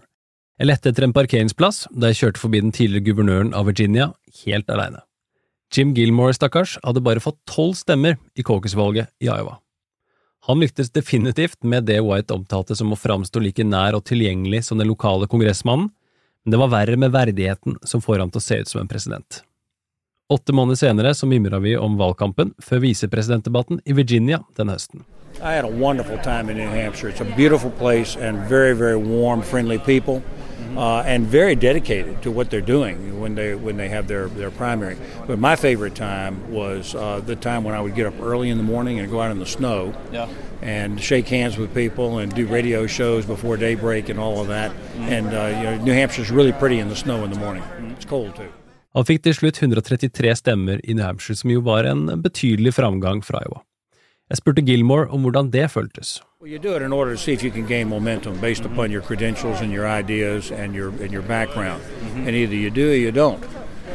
Jeg 0.62 0.70
lette 0.70 0.94
etter 0.94 1.04
en 1.04 1.14
parkeringsplass 1.16 1.82
da 1.92 2.08
jeg 2.08 2.22
kjørte 2.22 2.40
forbi 2.40 2.62
den 2.64 2.72
tidligere 2.72 3.10
guvernøren 3.10 3.52
av 3.52 3.68
Virginia, 3.68 4.14
helt 4.46 4.72
aleine. 4.72 5.02
Jim 5.76 5.92
Gilmore, 5.98 6.38
stakkars, 6.38 6.78
hadde 6.86 7.04
bare 7.04 7.20
fått 7.20 7.42
tolv 7.52 7.76
stemmer 7.76 8.16
i 8.40 8.46
caucus-valget 8.48 9.12
i 9.20 9.28
Iowa. 9.28 9.58
Han 10.48 10.64
lyktes 10.64 10.94
definitivt 10.96 11.60
med 11.68 11.84
det 11.92 12.00
White 12.06 12.38
omtalte 12.38 12.78
som 12.80 12.96
å 12.96 13.02
framstå 13.02 13.44
like 13.44 13.68
nær 13.68 13.98
og 14.00 14.08
tilgjengelig 14.08 14.64
som 14.70 14.80
den 14.80 14.88
lokale 14.88 15.28
kongressmannen, 15.28 15.92
men 15.92 16.56
det 16.56 16.64
var 16.64 16.72
verre 16.72 16.96
med 16.96 17.12
verdigheten 17.12 17.76
som 17.84 18.00
får 18.00 18.24
ham 18.24 18.32
til 18.32 18.40
å 18.40 18.48
se 18.48 18.64
ut 18.64 18.72
som 18.72 18.86
en 18.86 18.88
president. 18.96 19.44
Åtte 20.30 20.54
måneder 20.54 20.76
senere 20.76 21.14
så 21.16 21.28
mimra 21.28 21.60
vi 21.60 21.78
om 21.78 21.98
valgkampen 21.98 22.54
før 22.60 22.82
visepresidentdebatten 22.84 23.80
i 23.86 23.94
Virginia 23.96 24.42
denne 24.58 24.76
høsten. 24.76 25.06
I 25.38 25.54
had 25.54 25.66
a 25.66 25.72
wonderful 25.72 26.18
time 26.24 26.50
in 26.50 26.58
New 26.58 26.70
Hampshire. 26.70 27.12
It's 27.12 27.22
a 27.22 27.36
beautiful 27.38 27.72
place 27.72 28.18
and 28.20 28.50
very, 28.50 28.74
very 28.74 28.98
warm, 28.98 29.42
friendly 29.42 29.78
people. 29.78 30.22
uh, 30.78 31.04
and 31.06 31.26
very 31.26 31.56
dedicated 31.56 32.22
to 32.22 32.32
what 32.32 32.50
they're 32.50 32.62
doing 32.62 33.20
when 33.20 33.36
they 33.36 33.56
when 33.56 33.78
they 33.78 33.90
have 33.90 34.08
their, 34.08 34.28
their 34.28 34.52
primary. 34.52 34.98
But 35.26 35.40
my 35.40 35.56
favorite 35.56 35.96
time 35.96 36.52
was 36.52 36.94
uh, 36.94 37.20
the 37.20 37.36
time 37.36 37.64
when 37.64 37.74
I 37.74 37.82
would 37.82 37.96
get 37.96 38.06
up 38.06 38.14
early 38.22 38.50
in 38.50 38.58
the 38.58 38.64
morning 38.64 39.00
and 39.00 39.10
go 39.10 39.20
out 39.22 39.32
in 39.32 39.40
the 39.40 39.46
snow 39.46 39.94
yeah. 40.12 40.30
and 40.62 41.02
shake 41.02 41.28
hands 41.28 41.58
with 41.58 41.74
people 41.74 42.20
and 42.20 42.34
do 42.34 42.46
radio 42.46 42.86
shows 42.86 43.26
before 43.26 43.58
daybreak 43.58 44.10
and 44.10 44.20
all 44.20 44.40
of 44.40 44.48
that. 44.48 44.72
And 45.00 45.28
uh, 45.28 45.48
you 45.58 45.64
know, 45.64 45.84
New 45.84 45.94
Hampshire's 45.94 46.32
really 46.32 46.52
pretty 46.52 46.80
in 46.80 46.90
the 46.90 46.96
snow 46.96 47.24
in 47.24 47.32
the 47.32 47.40
morning. 47.40 47.64
It's 47.96 48.06
cold 48.06 48.36
too. 48.36 48.52
Han 48.98 49.06
fikk 49.06 49.28
til 49.28 49.36
slutt 49.38 49.60
133 49.62 50.32
stemmer 50.40 50.80
i 50.82 50.96
New 50.98 51.06
Hampshire, 51.06 51.38
som 51.38 51.52
jo 51.54 51.60
var 51.62 51.86
en 51.86 52.08
betydelig 52.22 52.72
framgang 52.74 53.20
fra 53.22 53.44
Iowa. 53.46 53.60
Jeg 54.30 54.40
spurte 54.40 54.64
Gilmore 54.66 55.06
om 55.14 55.22
hvordan 55.22 55.52
det 55.54 55.68
føltes. 55.70 56.22
Well, 56.42 56.52
you 56.52 56.58
do 56.58 56.76
it 56.76 56.82
in 56.82 56.94
order 56.94 57.14
to 57.14 57.22
see 57.22 57.34
if 57.34 57.44
you 57.44 57.52
can 57.52 57.68
gain 57.68 57.88
momentum 57.88 58.40
based 58.42 58.66
upon 58.66 58.92
your 58.92 59.02
credentials 59.02 59.62
and 59.62 59.72
your 59.72 59.86
ideas 59.86 60.52
and 60.52 60.74
your 60.74 60.90
and 60.90 61.12
your 61.14 61.22
background. 61.22 61.82
Mm-hmm. 61.82 62.28
And 62.28 62.36
either 62.36 62.56
you 62.56 62.72
do 62.72 62.90
or 62.90 62.96
you 62.96 63.12
don't. 63.12 63.44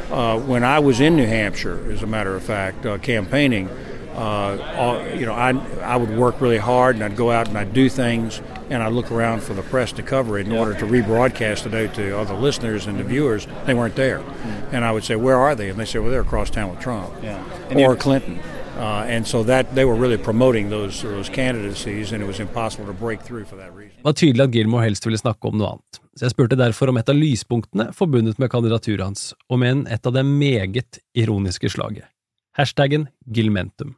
Uh, 0.09 0.39
when 0.39 0.63
I 0.63 0.79
was 0.79 0.99
in 1.01 1.17
New 1.17 1.27
Hampshire, 1.27 1.79
as 1.91 2.01
a 2.03 2.07
matter 2.07 2.35
of 2.35 2.43
fact, 2.43 2.85
uh, 2.85 2.97
campaigning, 2.97 3.67
uh, 4.15 4.75
all, 4.77 5.07
you 5.07 5.25
know, 5.25 5.33
I 5.33 5.49
I 5.81 5.95
would 5.95 6.15
work 6.15 6.39
really 6.41 6.57
hard 6.57 6.95
and 6.95 7.03
I'd 7.03 7.15
go 7.15 7.31
out 7.31 7.47
and 7.47 7.57
I'd 7.57 7.73
do 7.73 7.89
things 7.89 8.41
and 8.69 8.83
I'd 8.83 8.93
look 8.93 9.11
around 9.11 9.41
for 9.43 9.53
the 9.53 9.63
press 9.63 9.91
to 9.93 10.03
cover 10.03 10.37
it 10.37 10.45
in 10.47 10.53
yeah. 10.53 10.59
order 10.59 10.73
to 10.75 10.85
rebroadcast 10.85 11.65
it 11.65 11.73
out 11.73 11.95
to 11.95 12.17
other 12.17 12.35
listeners 12.35 12.87
and 12.87 12.99
the 12.99 13.03
viewers. 13.03 13.47
They 13.65 13.73
weren't 13.73 13.95
there, 13.95 14.19
mm-hmm. 14.19 14.75
and 14.75 14.85
I 14.85 14.91
would 14.91 15.03
say, 15.03 15.15
"Where 15.15 15.37
are 15.37 15.55
they?" 15.55 15.69
And 15.69 15.79
they 15.79 15.85
say, 15.85 15.99
"Well, 15.99 16.11
they're 16.11 16.21
across 16.21 16.49
town 16.49 16.69
with 16.69 16.79
Trump 16.79 17.11
yeah. 17.23 17.41
or 17.75 17.95
Clinton." 17.95 18.39
Uh, 18.77 19.05
and 19.07 19.27
so 19.27 19.43
that 19.43 19.75
they 19.75 19.85
were 19.85 19.93
really 19.95 20.17
promoting 20.17 20.69
those, 20.69 21.03
those 21.03 21.29
candidacies, 21.29 22.11
and 22.11 22.23
it 22.23 22.25
was 22.25 22.39
impossible 22.39 22.85
to 22.87 22.93
break 22.93 23.21
through 23.21 23.45
for 23.45 23.55
that 23.55 23.71
reason. 23.75 23.97
Det 23.97 24.03
var 24.03 24.13
tydelig 24.13 24.43
at 24.43 24.51
Gilmore 24.51 24.83
helst 24.83 25.05
ville 25.05 25.17
snakke 25.17 25.47
om 25.47 25.57
noe 25.57 25.75
annet, 25.75 25.99
så 26.17 26.25
jeg 26.25 26.33
spurte 26.33 26.57
derfor 26.57 26.89
om 26.89 26.97
et 26.97 27.09
av 27.09 27.15
lyspunktene 27.15 27.91
forbundet 27.93 28.41
med 28.41 28.49
kandidaturet 28.49 29.05
hans, 29.05 29.33
og 29.49 29.61
med 29.61 29.71
en 29.71 29.83
et 29.87 30.09
av 30.09 30.13
det 30.17 30.25
meget 30.25 30.99
ironiske 31.13 31.69
slaget. 31.69 32.09
Hashtaggen 32.57 33.07
Gilmentum. 33.33 33.95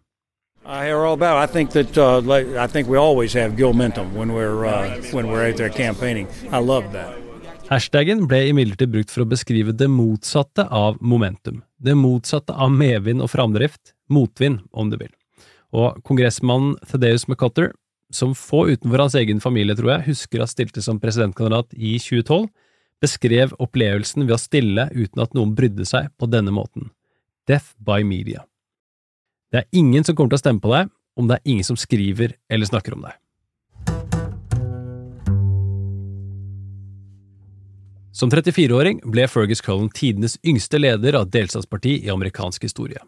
I 0.68 0.86
hear 0.86 1.06
all 1.06 1.14
about. 1.14 1.38
It. 1.38 1.50
I 1.50 1.54
think 1.54 1.72
that 1.72 1.98
uh, 1.98 2.22
I 2.64 2.68
think 2.68 2.88
we 2.88 2.98
always 2.98 3.34
have 3.34 3.54
Gilmentum 3.54 4.14
when 4.14 4.34
we're 4.34 4.66
uh, 4.66 4.98
when 5.12 5.28
we're 5.28 5.48
out 5.48 5.58
there 5.58 5.70
campaigning. 5.70 6.28
I 6.52 6.58
love 6.58 6.92
that. 6.94 7.14
Hashtaggen 7.70 8.28
ble 8.30 8.44
imidlertid 8.50 8.92
brukt 8.94 9.14
for 9.14 9.24
å 9.24 9.30
beskrive 9.30 9.74
det 9.74 9.88
motsatte 9.90 10.68
av 10.70 11.00
momentum, 11.02 11.64
det 11.82 11.96
motsatte 11.98 12.54
av 12.54 12.70
medvind 12.74 13.24
og 13.26 13.32
framdrift, 13.34 13.96
motvind, 14.10 14.60
om 14.70 14.92
du 14.92 15.00
vil. 15.02 15.10
Og 15.74 15.98
kongressmannen 16.06 16.76
Thedeus 16.86 17.26
McCutter, 17.26 17.72
som 18.14 18.36
få 18.38 18.68
utenfor 18.70 19.02
hans 19.02 19.18
egen 19.18 19.42
familie, 19.42 19.74
tror 19.78 19.96
jeg, 19.96 20.06
husker 20.12 20.46
at 20.46 20.54
stilte 20.54 20.86
som 20.86 21.02
presidentkandidat 21.02 21.74
i 21.74 21.98
2012, 21.98 22.52
beskrev 23.02 23.58
opplevelsen 23.58 24.28
ved 24.28 24.38
å 24.38 24.42
stille 24.42 24.90
uten 24.94 25.26
at 25.26 25.34
noen 25.34 25.58
brydde 25.58 25.90
seg 25.90 26.14
på 26.22 26.30
denne 26.30 26.54
måten. 26.54 26.92
Death 27.50 27.74
by 27.82 28.06
media. 28.06 28.46
Det 29.56 29.62
er 29.62 29.80
ingen 29.80 30.04
som 30.04 30.18
kommer 30.18 30.34
til 30.34 30.36
å 30.36 30.42
stemme 30.42 30.60
på 30.60 30.68
deg 30.74 30.90
om 31.16 31.30
det 31.30 31.38
er 31.38 31.48
ingen 31.48 31.64
som 31.64 31.78
skriver 31.80 32.34
eller 32.52 32.68
snakker 32.68 32.92
om 32.92 33.06
deg. 33.06 33.14
Som 38.12 38.34
34-åring 38.36 39.00
ble 39.08 39.30
Fergus 39.32 39.64
Cullen 39.64 39.88
tidenes 39.96 40.36
yngste 40.44 40.82
leder 40.84 41.16
av 41.22 41.32
delstatsparti 41.32 42.02
i 42.04 42.12
amerikansk 42.12 42.68
historie. 42.68 43.00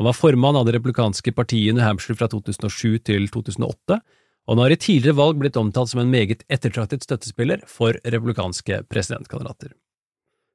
Han 0.00 0.08
var 0.08 0.16
formann 0.16 0.56
av 0.56 0.64
det 0.64 0.78
republikanske 0.78 1.36
partiet 1.36 1.74
i 1.74 1.76
New 1.76 1.84
Hampshire 1.84 2.16
fra 2.16 2.30
2007 2.32 3.04
til 3.12 3.28
2008, 3.28 4.00
og 4.00 4.56
han 4.56 4.64
har 4.64 4.72
i 4.72 4.80
tidligere 4.80 5.20
valg 5.20 5.44
blitt 5.44 5.60
omtalt 5.60 5.92
som 5.92 6.00
en 6.00 6.12
meget 6.12 6.40
ettertraktet 6.48 7.04
støttespiller 7.04 7.68
for 7.68 8.00
republikanske 8.00 8.86
presidentkandidater. 8.88 9.76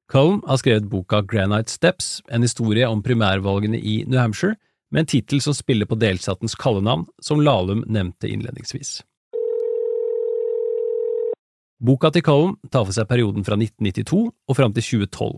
Cullen 0.09 0.41
har 0.49 0.65
skrevet 0.65 0.89
boka 0.89 1.21
Granite 1.21 1.69
Steps, 1.69 2.23
en 2.25 2.41
historie 2.41 2.89
om 2.89 3.05
primærvalgene 3.05 3.77
i 3.77 3.99
New 4.07 4.17
Hampshire, 4.17 4.57
med 4.91 4.99
en 4.99 5.05
tittel 5.05 5.41
som 5.41 5.53
spiller 5.53 5.85
på 5.85 5.95
delstatens 5.95 6.55
kallenavn, 6.55 7.05
som 7.21 7.41
Lahlum 7.41 7.83
nevnte 7.87 8.27
innledningsvis. 8.27 9.01
Boka 11.79 12.09
til 12.09 12.23
Cohen 12.25 12.55
tar 12.73 12.87
for 12.87 12.95
seg 12.95 13.05
perioden 13.09 13.45
fra 13.45 13.53
1992 13.59 14.23
og 14.49 14.57
fram 14.57 14.73
til 14.73 14.85
2012, 15.05 15.35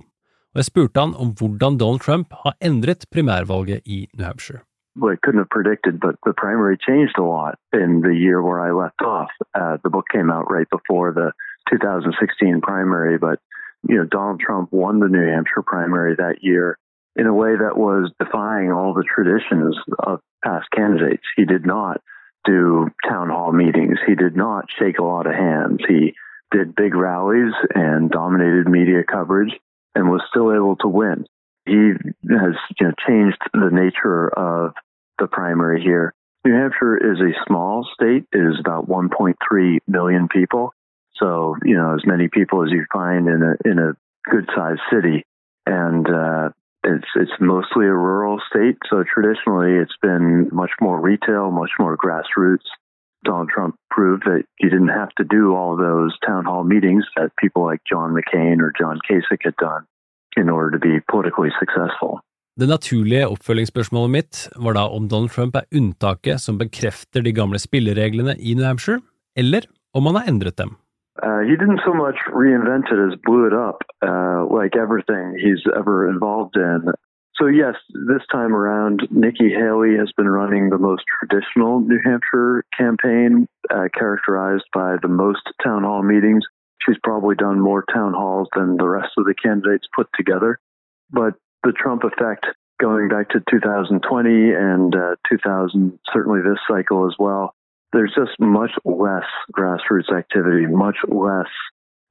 og 0.53 0.62
jeg 0.62 0.70
spurte 0.70 1.03
han 1.03 1.12
om 1.20 1.34
hvordan 1.36 1.77
Donald 1.82 2.06
Trump 2.06 2.32
har 2.46 2.56
endret 2.63 3.03
primærvalget 3.12 3.82
i 3.86 4.08
New 4.15 4.25
Hampshire. 4.25 4.63
Well, 4.96 5.13
I 5.13 5.20
couldn't 5.24 5.44
have 5.44 5.50
predicted, 5.50 6.00
but 6.00 6.15
the 6.25 6.34
primary 6.34 6.75
changed 6.77 7.18
a 7.18 7.24
lot 7.24 7.56
in 7.74 8.01
the 8.01 8.15
year 8.15 8.41
where 8.41 8.60
I 8.60 8.72
left 8.72 9.01
off. 9.01 9.32
Uh, 9.53 9.77
the 9.84 9.89
book 9.89 10.08
came 10.12 10.29
out 10.32 10.48
right 10.50 10.70
before 10.77 11.12
the 11.13 11.32
2016 11.70 12.62
primary, 12.62 13.18
but 13.18 13.39
you 13.88 13.96
know 13.96 14.06
Donald 14.06 14.39
Trump 14.39 14.72
won 14.72 15.00
the 15.00 15.08
New 15.08 15.25
Hampshire 15.34 15.63
primary 15.63 16.15
that 16.15 16.38
year 16.41 16.77
in 17.16 17.25
a 17.25 17.34
way 17.34 17.56
that 17.56 17.78
was 17.78 18.12
defying 18.20 18.72
all 18.72 18.94
the 18.94 19.04
traditions 19.04 19.75
of 20.00 20.22
past 20.44 20.68
candidates. 20.72 21.24
He 21.36 21.46
did 21.46 21.66
not 21.66 22.01
do 22.46 22.89
town 23.08 23.30
hall 23.30 23.51
meetings. 23.51 24.00
He 24.08 24.16
did 24.16 24.36
not 24.36 24.66
shake 24.80 25.00
a 25.00 25.04
lot 25.04 25.28
of 25.28 25.34
hands. 25.34 25.80
He 25.88 26.13
did 26.51 26.75
big 26.75 26.96
rallies 26.96 27.54
and 27.75 28.10
dominated 28.10 28.68
media 28.68 29.04
coverage 29.04 29.54
and 29.96 30.10
was 30.10 30.22
still 30.30 30.54
able 30.54 30.75
to 30.78 30.88
win. 30.88 31.25
He 31.66 31.74
has 31.74 32.56
you 32.80 32.88
know, 32.88 32.94
changed 33.08 33.38
the 33.54 33.70
nature 33.72 34.30
of 34.30 34.74
the 35.20 35.28
primary 35.28 35.82
here. 35.82 36.13
New 36.46 36.54
Hampshire 36.54 36.98
is 36.98 37.20
a 37.20 37.46
small 37.46 37.88
state. 37.94 38.25
It 38.32 38.39
is 38.39 38.60
about 38.60 38.88
1.3 38.88 39.80
million 39.88 40.28
people. 40.30 40.74
So, 41.16 41.56
you 41.63 41.75
know, 41.75 41.96
as 41.96 42.06
many 42.06 42.30
people 42.30 42.63
as 42.63 42.72
you 42.72 42.86
find 42.92 43.28
in 43.28 43.44
a, 43.44 43.70
in 43.70 43.78
a 43.78 43.94
good 44.32 44.50
sized 44.56 44.82
city. 44.92 45.25
And, 45.66 46.08
uh, 46.08 46.50
it's, 46.83 47.12
it's 47.15 47.38
mostly 47.39 47.86
a 47.86 47.93
rural 47.93 48.39
state. 48.50 48.77
So 48.89 49.03
traditionally 49.03 49.74
it's 49.81 49.98
been 50.01 50.50
much 50.51 50.71
more 50.81 51.00
retail, 51.00 51.51
much 51.51 51.71
more 51.79 51.98
grassroots. 51.98 52.67
Donald 53.25 53.50
Trump 53.50 53.75
proved 53.91 54.24
that 54.24 54.43
he 54.55 54.69
didn't 54.69 54.95
have 55.01 55.12
to 55.19 55.25
do 55.25 55.53
all 55.55 55.75
those 55.75 56.17
town 56.25 56.45
hall 56.45 56.63
meetings 56.63 57.05
that 57.17 57.36
people 57.36 57.65
like 57.65 57.81
John 57.91 58.15
McCain 58.15 58.62
or 58.62 58.71
John 58.79 58.98
Kasich 59.07 59.43
had 59.43 59.57
done 59.57 59.83
in 60.38 60.48
order 60.50 60.71
to 60.71 60.79
be 60.79 61.01
politically 61.12 61.51
successful. 61.59 62.21
Det 62.59 62.67
naturlige 62.67 63.27
oppfølgingsspørsmålet 63.27 64.12
mitt 64.12 64.39
var 64.55 64.75
da 64.75 64.88
om 64.91 65.07
Donald 65.07 65.31
Trump 65.31 65.55
er 65.55 65.67
unntaket 65.75 66.41
som 66.43 66.57
bekrefter 66.59 67.24
de 67.24 67.31
gamle 67.31 67.59
spillereglene 67.59 68.36
i 68.39 68.53
New 68.53 68.65
Hampshire, 68.67 69.00
eller 69.36 69.67
om 69.95 70.09
han 70.09 70.19
har 70.19 70.27
endret 70.27 70.57
dem. 70.59 70.75
Uh, 71.21 71.39
he 71.41 71.51
didn't 71.51 71.81
so 71.85 71.93
much 71.93 72.15
reinvent 72.31 72.91
it 72.91 73.11
as 73.11 73.19
blew 73.23 73.47
it 73.47 73.53
up, 73.53 73.81
uh, 74.05 74.45
like 74.45 74.75
everything 74.75 75.35
he's 75.38 75.63
ever 75.75 76.09
involved 76.09 76.55
in. 76.55 76.85
So, 77.35 77.47
yes, 77.47 77.75
this 78.07 78.21
time 78.31 78.53
around, 78.53 79.07
Nikki 79.11 79.49
Haley 79.49 79.95
has 79.97 80.11
been 80.17 80.27
running 80.27 80.69
the 80.69 80.77
most 80.77 81.03
traditional 81.19 81.79
New 81.79 81.99
Hampshire 82.03 82.63
campaign, 82.77 83.47
uh, 83.69 83.88
characterized 83.97 84.65
by 84.73 84.95
the 85.01 85.07
most 85.07 85.41
town 85.63 85.83
hall 85.83 86.03
meetings. 86.03 86.43
She's 86.85 86.97
probably 87.01 87.35
done 87.35 87.59
more 87.59 87.83
town 87.93 88.13
halls 88.13 88.49
than 88.55 88.77
the 88.77 88.88
rest 88.88 89.11
of 89.17 89.25
the 89.25 89.35
candidates 89.35 89.88
put 89.95 90.07
together. 90.17 90.59
But 91.11 91.35
the 91.63 91.71
Trump 91.71 92.03
effect 92.03 92.45
going 92.79 93.09
back 93.09 93.29
to 93.29 93.43
2020 93.49 94.51
and 94.53 94.95
uh, 94.95 95.15
2000, 95.29 95.99
certainly 96.13 96.39
this 96.41 96.59
cycle 96.67 97.07
as 97.07 97.15
well, 97.19 97.53
there's 97.93 98.13
just 98.15 98.39
much 98.39 98.72
less 98.86 99.25
grassroots 99.51 100.12
activity, 100.15 100.65
much 100.67 100.98
less 101.08 101.50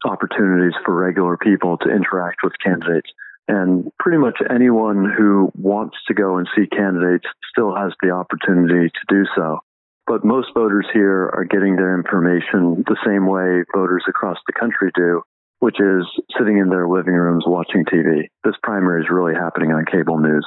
opportunities 0.05 0.75
for 0.85 0.95
regular 0.95 1.37
people 1.37 1.77
to 1.79 1.89
interact 1.89 2.41
with 2.43 2.53
candidates. 2.65 3.11
And 3.49 3.91
pretty 3.99 4.19
much 4.19 4.39
anyone 4.51 5.11
who 5.17 5.51
wants 5.55 5.97
to 6.09 6.15
go 6.15 6.37
and 6.37 6.47
see 6.55 6.67
candidates 6.67 7.27
still 7.51 7.75
has 7.75 7.93
the 8.03 8.11
opportunity 8.11 8.91
to 8.91 9.03
do 9.09 9.25
so. 9.35 9.59
But 10.07 10.25
most 10.25 10.49
voters 10.55 10.87
here 10.93 11.31
are 11.33 11.45
getting 11.45 11.77
their 11.77 11.95
information 11.97 12.85
the 12.87 12.97
same 13.07 13.27
way 13.27 13.65
voters 13.75 14.05
across 14.09 14.39
the 14.47 14.53
country 14.53 14.91
do, 14.95 15.23
which 15.61 15.81
is 15.81 16.05
sitting 16.37 16.59
in 16.59 16.69
their 16.69 16.89
living 16.89 17.15
rooms 17.15 17.45
watching 17.47 17.85
TV. 17.85 18.29
This 18.45 18.57
primary 18.63 19.03
is 19.03 19.09
really 19.11 19.35
happening 19.35 19.71
on 19.73 19.85
cable 19.85 20.19
news. 20.19 20.47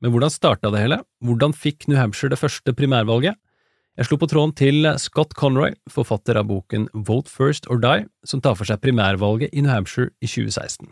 Men 0.00 0.10
hvordan 0.10 0.30
starta 0.30 0.70
det 0.70 0.78
hele? 0.78 0.98
Hvordan 1.20 1.52
fikk 1.52 1.88
New 1.88 1.98
Hampshire 1.98 2.30
det 2.30 2.38
første 2.38 2.74
primærvalget? 2.74 3.34
Jeg 3.98 4.06
slo 4.06 4.16
på 4.22 4.28
tråden 4.30 4.52
til 4.54 4.86
Scott 5.02 5.32
Conroy, 5.40 5.72
forfatter 5.90 6.38
av 6.38 6.44
boken 6.46 6.84
Vote 7.08 7.26
First 7.38 7.64
or 7.66 7.80
Die, 7.82 8.06
som 8.30 8.38
tar 8.38 8.54
for 8.54 8.70
seg 8.70 8.78
primærvalget 8.84 9.50
i 9.50 9.58
New 9.64 9.72
Hampshire 9.74 10.12
i 10.22 10.28
2016. 10.30 10.86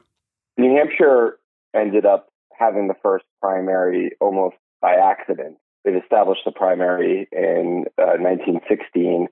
New 0.59 0.73
Hampshire 0.75 1.39
ended 1.83 2.03
up 2.03 2.27
having 2.51 2.89
the 2.91 2.99
first 3.07 3.27
primary 3.39 4.11
almost 4.19 4.59
by 4.83 4.99
accident. 4.99 5.55
It 5.87 5.95
established 6.03 6.43
the 6.49 6.57
primary 6.65 7.29
in 7.31 7.87
uh, 7.95 8.19
1916, 8.19 9.31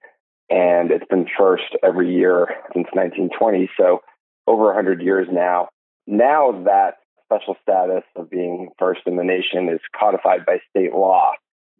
and 0.54 0.94
it's 0.94 1.10
been 1.10 1.26
first 1.34 1.70
every 1.82 2.08
year 2.14 2.46
since 2.74 2.86
1920, 2.94 3.74
so 3.74 3.98
over 4.46 4.70
100 4.70 5.02
years 5.02 5.26
now. 5.32 5.66
Now 6.06 6.62
that 6.70 7.02
special 7.26 7.56
status 7.66 8.06
of 8.14 8.30
being 8.30 8.70
first 8.78 9.02
in 9.10 9.16
the 9.16 9.26
nation 9.26 9.68
is 9.68 9.82
codified 9.98 10.46
by 10.46 10.62
state 10.70 10.94
law, 10.94 11.34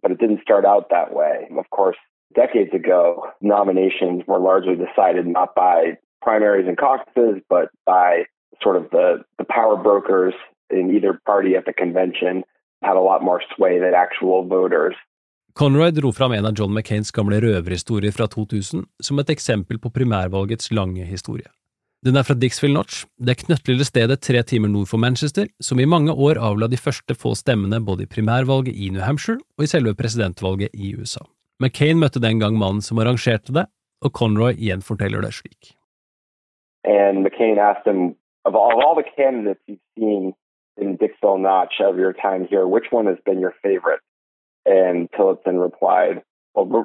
but 0.05 0.13
it 0.13 0.19
didn't 0.19 0.43
start 0.43 0.67
out 0.67 0.91
that 0.91 1.15
way. 1.15 1.49
Of 1.59 1.71
course, 1.71 1.97
decades 2.35 2.75
ago, 2.75 3.27
nominations 3.41 4.23
were 4.29 4.39
largely 4.39 4.77
decided 4.77 5.27
not 5.27 5.55
by 5.57 5.97
primaries 6.21 6.69
and 6.69 6.77
caucuses, 6.77 7.41
but 7.49 7.71
by 7.87 8.25
sort 8.63 8.77
of 8.77 8.91
the, 8.91 9.25
the 9.39 9.47
power 9.49 9.77
brokers 9.83 10.35
in 10.69 10.95
either 10.95 11.19
party 11.25 11.57
at 11.57 11.65
the 11.65 11.73
convention 11.73 12.45
had 12.83 12.97
a 12.97 13.01
lot 13.01 13.23
more 13.23 13.41
sway 13.57 13.79
than 13.79 13.95
actual 13.95 14.45
voters. 14.45 14.95
Conroy 15.55 15.91
dro 15.91 16.13
fram 16.13 16.33
en 16.33 16.47
av 16.47 16.53
John 16.59 16.75
McCains 16.75 17.13
gamle 17.15 17.41
røverhistorier 17.41 18.13
fra 18.13 18.27
2000 18.27 18.85
som 19.01 19.19
et 19.19 19.31
eksempel 19.31 19.79
på 19.79 19.91
primærvalgets 19.91 20.73
lange 20.73 21.05
historie. 21.07 21.49
Den 22.05 22.19
er 22.21 22.25
fra 22.29 22.35
Dixville 22.37 22.77
Notch, 22.77 23.07
det 23.17 23.39
knøttlille 23.41 23.85
stedet 23.89 24.19
tre 24.21 24.43
timer 24.45 24.69
nord 24.69 24.91
for 24.91 25.01
Manchester, 25.01 25.47
som 25.57 25.79
i 25.81 25.87
mange 25.89 26.13
år 26.13 26.37
avla 26.37 26.67
de 26.69 26.77
første 26.77 27.15
få 27.17 27.31
stemmene 27.33 27.79
både 27.81 28.05
i 28.05 28.11
primærvalget 28.13 28.77
i 28.77 28.91
New 28.93 29.01
Hampshire 29.01 29.41
og 29.57 29.65
i 29.65 29.69
selve 29.73 29.95
presidentvalget 29.97 30.77
i 30.77 30.91
USA. 30.99 31.25
McCain 31.65 31.97
møtte 31.97 32.21
den 32.21 32.43
gang 32.43 32.59
mannen 32.61 32.85
som 32.85 33.01
arrangerte 33.01 33.57
det, 33.57 33.65
og 34.05 34.13
Conroy 34.13 34.53
igjen 34.53 34.85
forteller 34.85 35.25
det 35.25 35.33
slik. 35.33 35.73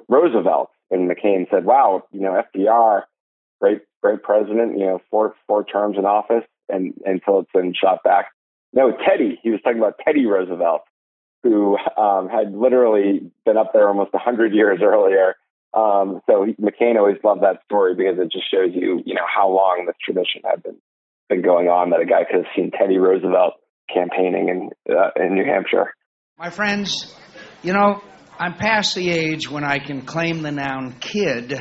Roosevelt. 0.07 0.71
And 0.91 1.09
McCain 1.11 1.45
said, 1.51 1.65
wow, 1.65 2.01
you 2.11 2.21
know, 2.21 2.33
FDR, 2.33 3.03
great, 3.59 3.83
great 4.01 4.23
president, 4.23 4.77
you 4.77 4.85
know, 4.85 4.99
four, 5.09 5.35
four 5.47 5.63
terms 5.63 5.97
in 5.97 6.05
office. 6.05 6.43
And, 6.71 6.93
and 7.03 7.19
Tillotson 7.25 7.73
shot 7.73 8.03
back, 8.03 8.27
no, 8.73 8.91
Teddy. 8.91 9.39
He 9.41 9.49
was 9.49 9.59
talking 9.63 9.79
about 9.79 9.95
Teddy 10.05 10.25
Roosevelt, 10.25 10.81
who 11.43 11.77
um, 11.97 12.29
had 12.29 12.53
literally 12.53 13.31
been 13.45 13.57
up 13.57 13.71
there 13.73 13.87
almost 13.87 14.13
100 14.13 14.53
years 14.53 14.79
earlier. 14.83 15.35
Um, 15.73 16.21
so 16.29 16.45
he, 16.45 16.53
McCain 16.53 16.97
always 16.97 17.17
loved 17.23 17.41
that 17.41 17.61
story 17.65 17.95
because 17.95 18.17
it 18.19 18.31
just 18.31 18.49
shows 18.51 18.71
you, 18.73 19.01
you 19.05 19.13
know, 19.13 19.25
how 19.25 19.49
long 19.49 19.85
this 19.85 19.95
tradition 20.03 20.41
had 20.43 20.63
been, 20.63 20.77
been 21.29 21.41
going 21.41 21.67
on 21.67 21.91
that 21.91 22.01
a 22.01 22.05
guy 22.05 22.23
could 22.29 22.43
have 22.43 22.53
seen 22.55 22.71
Teddy 22.71 22.97
Roosevelt 22.97 23.53
campaigning 23.93 24.49
in, 24.49 24.95
uh, 24.95 25.09
in 25.15 25.35
New 25.35 25.45
Hampshire. 25.45 25.93
My 26.37 26.49
friends, 26.49 27.15
you 27.61 27.73
know, 27.73 28.01
I'm 28.39 28.55
past 28.55 28.95
the 28.95 29.09
age 29.09 29.49
when 29.49 29.63
I 29.63 29.79
can 29.79 30.03
claim 30.03 30.41
the 30.41 30.51
noun 30.51 30.95
kid, 30.99 31.59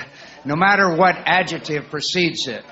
no 0.51 0.57
matter 0.57 0.87
what 1.03 1.15
adjective 1.41 1.83
precedes 1.95 2.43
it. 2.57 2.65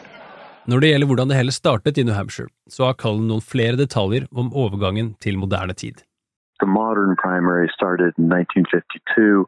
Når 0.67 0.81
det 0.81 0.89
gjelder 0.91 1.07
hvordan 1.07 1.29
det 1.31 1.37
hele 1.37 1.53
startet 1.53 1.99
i 1.99 2.03
New 2.03 2.15
Hampshire, 2.15 2.51
så 2.69 2.85
har 2.85 2.95
Cullen 3.03 3.29
noen 3.31 3.45
flere 3.53 3.77
detaljer 3.83 4.25
om 4.41 4.47
overgangen 4.63 5.15
til 5.25 5.39
moderne 5.39 5.75
tid. 5.83 5.97
The 6.63 6.71
modern 6.81 7.13
primary 7.25 7.69
started 7.79 8.11
in 8.19 8.27
1952 8.33 9.47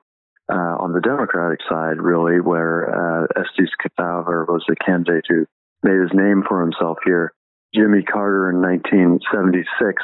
uh, 0.56 0.76
on 0.84 0.90
the 0.96 1.02
Democratic 1.10 1.60
side, 1.70 1.98
really, 2.10 2.38
where 2.50 2.76
uh, 3.00 3.40
Estes 3.40 3.72
Kefauver 3.80 4.38
was 4.52 4.62
the 4.68 4.76
candidate 4.88 5.26
who 5.30 5.40
made 5.88 6.00
his 6.04 6.14
name 6.24 6.40
for 6.48 6.58
himself 6.66 6.96
here. 7.08 7.26
Jimmy 7.74 8.02
Carter 8.02 8.44
in 8.52 8.58
1976 8.60 10.02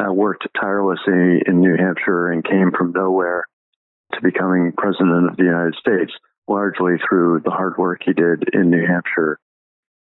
uh, 0.00 0.12
worked 0.12 0.44
tirelessly 0.60 1.42
in 1.48 1.60
New 1.60 1.76
Hampshire 1.84 2.30
and 2.32 2.44
came 2.44 2.70
from 2.76 2.92
nowhere 2.92 3.44
to 4.14 4.18
becoming 4.28 4.72
president 4.76 5.24
of 5.30 5.36
the 5.36 5.48
United 5.54 5.74
States, 5.84 6.12
largely 6.52 6.94
through 7.08 7.40
the 7.44 7.50
hard 7.50 7.76
work 7.78 8.02
he 8.04 8.12
did 8.12 8.44
in 8.52 8.70
New 8.70 8.86
Hampshire 8.86 9.38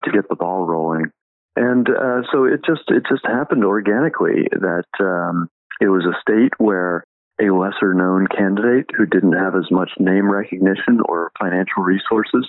to 0.04 0.12
get 0.12 0.28
the 0.30 0.36
ball 0.36 0.66
rolling. 0.66 1.12
And 1.56 1.88
uh, 1.88 2.22
so 2.32 2.46
it 2.46 2.62
just 2.66 2.84
it 2.90 3.04
just 3.08 3.26
happened 3.26 3.64
organically 3.64 4.48
that 4.52 4.90
um, 5.00 5.50
it 5.80 5.88
was 5.88 6.06
a 6.06 6.20
state 6.22 6.54
where 6.58 7.06
a 7.40 7.50
lesser 7.50 7.94
known 7.94 8.28
candidate 8.28 8.90
who 8.96 9.06
didn't 9.06 9.34
have 9.34 9.56
as 9.56 9.70
much 9.72 9.92
name 10.00 10.32
recognition 10.32 11.00
or 11.06 11.32
financial 11.40 11.84
resources 11.84 12.48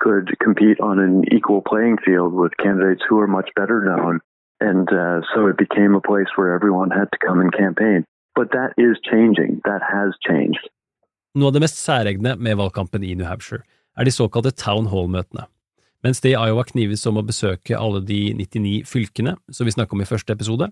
could 0.00 0.30
compete 0.42 0.80
on 0.80 0.98
an 0.98 1.24
equal 1.34 1.62
playing 1.62 1.96
field 2.04 2.32
with 2.32 2.56
candidates 2.56 3.02
who 3.08 3.18
are 3.18 3.26
much 3.26 3.50
better 3.56 3.82
known. 3.84 4.20
And 4.60 4.88
uh, 4.88 5.20
so 5.34 5.46
it 5.48 5.58
became 5.58 5.94
a 5.94 6.00
place 6.00 6.28
where 6.36 6.54
everyone 6.54 6.90
had 6.90 7.08
to 7.12 7.18
come 7.26 7.40
and 7.40 7.52
campaign. 7.52 8.04
But 8.34 8.52
that 8.52 8.74
is 8.76 8.98
changing. 9.10 9.62
That 9.64 9.80
has 9.82 10.14
changed. 10.26 10.68
Noe 11.36 11.50
av 11.50 11.52
det 11.52 11.60
mest 11.60 11.76
særegne 11.76 12.30
med 12.40 12.56
valgkampen 12.56 13.02
i 13.04 13.10
New 13.12 13.26
Hampshire 13.28 13.60
er 14.00 14.08
de 14.08 14.12
såkalte 14.14 14.54
town 14.56 14.86
hall-møtene. 14.88 15.42
Mens 16.00 16.22
det 16.24 16.30
i 16.30 16.38
Iowa 16.38 16.62
knives 16.64 17.04
om 17.10 17.18
å 17.20 17.24
besøke 17.28 17.76
alle 17.76 18.00
de 18.08 18.30
99 18.38 18.86
fylkene 18.88 19.34
som 19.52 19.68
vi 19.68 19.74
snakket 19.74 19.98
om 19.98 20.00
i 20.00 20.08
første 20.08 20.32
episode, 20.32 20.70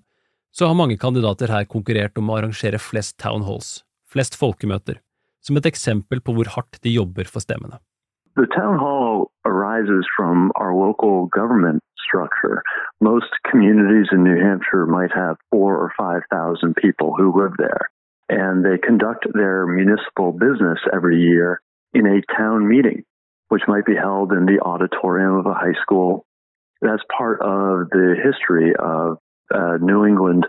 så 0.56 0.70
har 0.70 0.78
mange 0.78 0.96
kandidater 0.96 1.52
her 1.52 1.68
konkurrert 1.68 2.16
om 2.16 2.32
å 2.32 2.38
arrangere 2.38 2.80
flest 2.80 3.18
town 3.20 3.44
halls, 3.44 3.82
flest 4.08 4.38
folkemøter, 4.40 5.02
som 5.44 5.60
et 5.60 5.68
eksempel 5.68 6.24
på 6.24 6.32
hvor 6.32 6.48
hardt 6.56 6.80
de 6.80 6.96
jobber 6.96 7.28
for 7.28 7.44
stemmene. 7.44 7.76
The 8.40 8.48
town 8.56 8.80
hall 8.80 9.28
arises 9.44 10.08
from 10.16 10.50
our 10.56 10.72
local 10.72 11.26
government 11.26 11.84
structure. 12.00 12.62
Most 13.00 13.36
communities 13.50 14.08
in 14.12 14.24
New 14.24 14.40
Hampshire 14.40 14.86
might 14.86 15.12
have 15.12 15.36
four 15.50 15.76
or 15.76 15.92
5,000 15.98 16.74
people 16.80 17.12
who 17.12 17.36
live 17.36 17.52
there, 17.58 17.90
and 18.28 18.64
they 18.64 18.78
conduct 18.78 19.26
their 19.32 19.66
municipal 19.66 20.32
business 20.32 20.78
every 20.92 21.20
year 21.20 21.60
in 21.92 22.06
a 22.06 22.22
town 22.36 22.66
meeting, 22.68 23.04
which 23.48 23.62
might 23.68 23.86
be 23.86 23.94
held 23.94 24.32
in 24.32 24.46
the 24.46 24.60
auditorium 24.60 25.36
of 25.36 25.46
a 25.46 25.54
high 25.54 25.78
school. 25.82 26.26
That's 26.80 27.02
part 27.16 27.40
of 27.40 27.90
the 27.90 28.16
history 28.22 28.72
of 28.78 29.18
uh, 29.54 29.78
New 29.80 30.04
England 30.04 30.46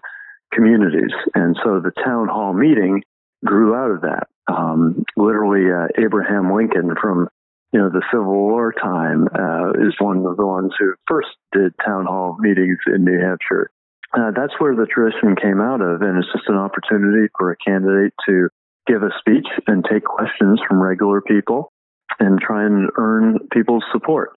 communities. 0.54 1.12
And 1.34 1.56
so 1.64 1.80
the 1.80 1.92
town 2.04 2.28
hall 2.28 2.54
meeting 2.54 3.04
grew 3.44 3.76
out 3.76 3.92
of 3.92 4.02
that. 4.02 4.28
Um, 4.48 5.04
literally, 5.18 5.72
uh, 5.72 5.88
Abraham 6.04 6.54
Lincoln 6.56 6.94
from 7.02 7.28
you 7.72 7.80
know 7.80 7.90
the 7.90 8.04
Civil 8.12 8.32
War 8.32 8.72
time 8.72 9.28
uh, 9.28 9.72
is 9.86 9.94
one 10.00 10.26
of 10.26 10.38
the 10.38 10.46
ones 10.46 10.72
who 10.80 10.94
first 11.08 11.30
did 11.52 11.74
town 11.84 12.06
hall 12.06 12.38
meetings 12.40 12.78
in 12.88 13.04
New 13.04 13.20
Hampshire. 13.20 13.70
Uh, 14.14 14.32
that's 14.36 14.54
where 14.60 14.76
the 14.76 14.86
tradition 14.86 15.36
came 15.36 15.60
out 15.60 15.82
of, 15.82 16.02
and 16.02 16.18
it's 16.18 16.32
just 16.32 16.48
an 16.48 16.56
opportunity 16.56 17.28
for 17.38 17.52
a 17.52 17.58
candidate 17.58 18.14
to 18.28 18.50
give 18.88 19.04
a 19.04 19.10
speech 19.20 19.48
and 19.68 19.84
take 19.90 20.04
questions 20.04 20.60
from 20.68 20.82
regular 20.82 21.22
people 21.22 21.72
and 22.20 22.40
try 22.40 22.66
and 22.66 22.90
earn 22.98 23.40
people's 23.52 23.84
support. 23.92 24.30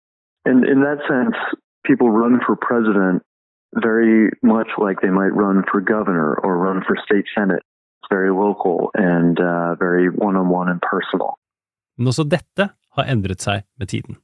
And 0.46 0.66
in 0.66 0.82
that 0.82 1.00
sense, 1.08 1.36
people 1.86 2.10
run 2.10 2.40
for 2.46 2.56
president 2.56 3.24
very 3.76 4.32
much 4.42 4.68
like 4.78 5.02
they 5.02 5.10
might 5.10 5.36
run 5.36 5.64
for 5.70 5.82
governor 5.82 6.34
or 6.36 6.58
run 6.58 6.82
for 6.88 6.96
state 7.06 7.26
senate. 7.38 7.64
It's 8.02 8.10
very 8.10 8.32
local 8.32 8.90
and 8.94 9.40
uh, 9.40 9.76
very 9.76 10.10
one-on-one 10.10 10.70
and 10.70 10.82
personal. 10.82 11.38
Men 11.98 12.08
også 12.08 12.24
dette 12.24 12.70
har 12.96 13.04
endret 13.04 13.42
seg 13.42 13.64
med 13.80 13.88
tiden. 13.90 14.18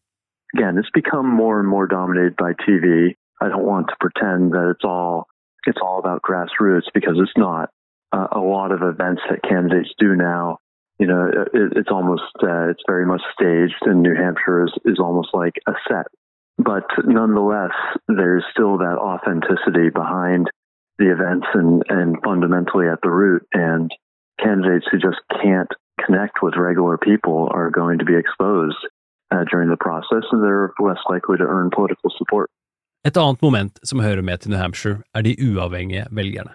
Again, 0.53 0.77
it's 0.77 0.93
become 0.93 1.27
more 1.27 1.59
and 1.59 1.67
more 1.67 1.87
dominated 1.87 2.35
by 2.37 2.53
TV. 2.65 3.15
I 3.41 3.49
don't 3.49 3.65
want 3.65 3.87
to 3.89 3.95
pretend 3.99 4.53
that 4.53 4.69
it's 4.73 4.85
all 4.85 5.27
it's 5.67 5.79
all 5.81 5.99
about 5.99 6.21
grassroots 6.21 6.87
because 6.93 7.15
it's 7.17 7.37
not. 7.37 7.69
Uh, 8.11 8.27
a 8.31 8.39
lot 8.39 8.71
of 8.71 8.81
events 8.83 9.21
that 9.29 9.41
candidates 9.41 9.89
do 9.97 10.15
now, 10.15 10.59
you 10.99 11.07
know, 11.07 11.27
it, 11.53 11.73
it's 11.75 11.89
almost 11.89 12.23
uh, 12.43 12.69
it's 12.69 12.83
very 12.87 13.05
much 13.05 13.21
staged, 13.33 13.81
and 13.81 14.03
New 14.03 14.15
Hampshire 14.15 14.65
is, 14.65 14.73
is 14.85 14.99
almost 14.99 15.29
like 15.33 15.53
a 15.67 15.73
set. 15.87 16.05
But 16.57 16.85
nonetheless, 17.03 17.71
there's 18.07 18.45
still 18.51 18.77
that 18.77 18.97
authenticity 18.99 19.89
behind 19.89 20.49
the 20.99 21.11
events 21.11 21.47
and, 21.53 21.81
and 21.89 22.17
fundamentally 22.23 22.87
at 22.87 22.99
the 23.01 23.09
root. 23.09 23.47
And 23.53 23.91
candidates 24.39 24.85
who 24.91 24.99
just 24.99 25.19
can't 25.41 25.69
connect 26.05 26.43
with 26.43 26.55
regular 26.55 26.97
people 26.97 27.49
are 27.51 27.71
going 27.71 27.99
to 27.99 28.05
be 28.05 28.15
exposed 28.15 28.77
uh, 29.31 29.43
during 29.49 29.69
the 29.69 29.77
process, 29.77 30.23
and 30.31 30.43
they're 30.43 30.73
less 30.79 30.99
likely 31.09 31.37
to 31.37 31.43
earn 31.43 31.71
political 31.73 32.11
support. 32.17 32.49
Et 33.03 33.17
annet 33.17 33.41
moment 33.41 33.79
som 33.83 33.99
hører 33.99 34.23
med 34.23 34.39
til 34.39 34.51
New 34.51 34.59
Hampshire, 34.59 35.01
er 35.15 35.25
de 35.25 35.35
uavhengige 35.35 36.05
velgerne. 36.15 36.53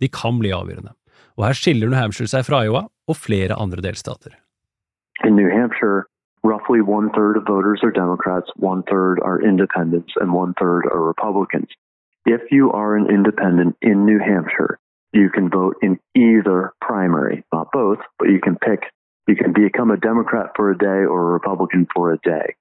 De 0.00 0.08
kan 0.08 0.38
bli 0.40 0.48
avgjørende, 0.48 0.94
og 1.36 1.44
her 1.44 1.58
skiller 1.58 1.90
New 1.90 2.00
Hampshire 2.00 2.30
seg 2.32 2.46
fra 2.46 2.62
Iowa 2.64 2.86
og 2.88 3.18
flere 3.20 3.58
andre 3.60 3.84
delstater. 3.84 4.32
In 5.28 5.36
New 5.36 5.50
Hampshire, 5.52 6.08
roughly 6.42 6.80
one 6.80 7.12
third 7.12 7.36
of 7.36 7.44
voters 7.44 7.84
are 7.84 7.92
Democrats, 7.92 8.48
one 8.56 8.82
third 8.88 9.20
are 9.20 9.44
independents, 9.44 10.16
and 10.20 10.32
one 10.32 10.54
third 10.56 10.88
are 10.88 11.04
Republicans. 11.04 11.68
If 12.24 12.48
you 12.50 12.72
are 12.72 12.96
an 12.96 13.06
independent 13.12 13.76
in 13.82 14.06
New 14.06 14.20
Hampshire, 14.30 14.78
you 15.12 15.28
can 15.28 15.50
vote 15.50 15.76
in 15.82 16.00
either 16.16 16.72
primary, 16.80 17.44
not 17.52 17.68
both, 17.72 18.00
but 18.18 18.30
you 18.32 18.40
can 18.40 18.56
pick, 18.56 18.88
you 19.28 19.36
can 19.36 19.52
become 19.52 19.90
a 19.90 20.00
Democrat 20.00 20.52
for 20.56 20.70
a 20.70 20.78
day 20.78 21.04
or 21.12 21.20
a 21.28 21.32
Republican 21.38 21.86
for 21.94 22.10
a 22.10 22.18
day. 22.24 22.56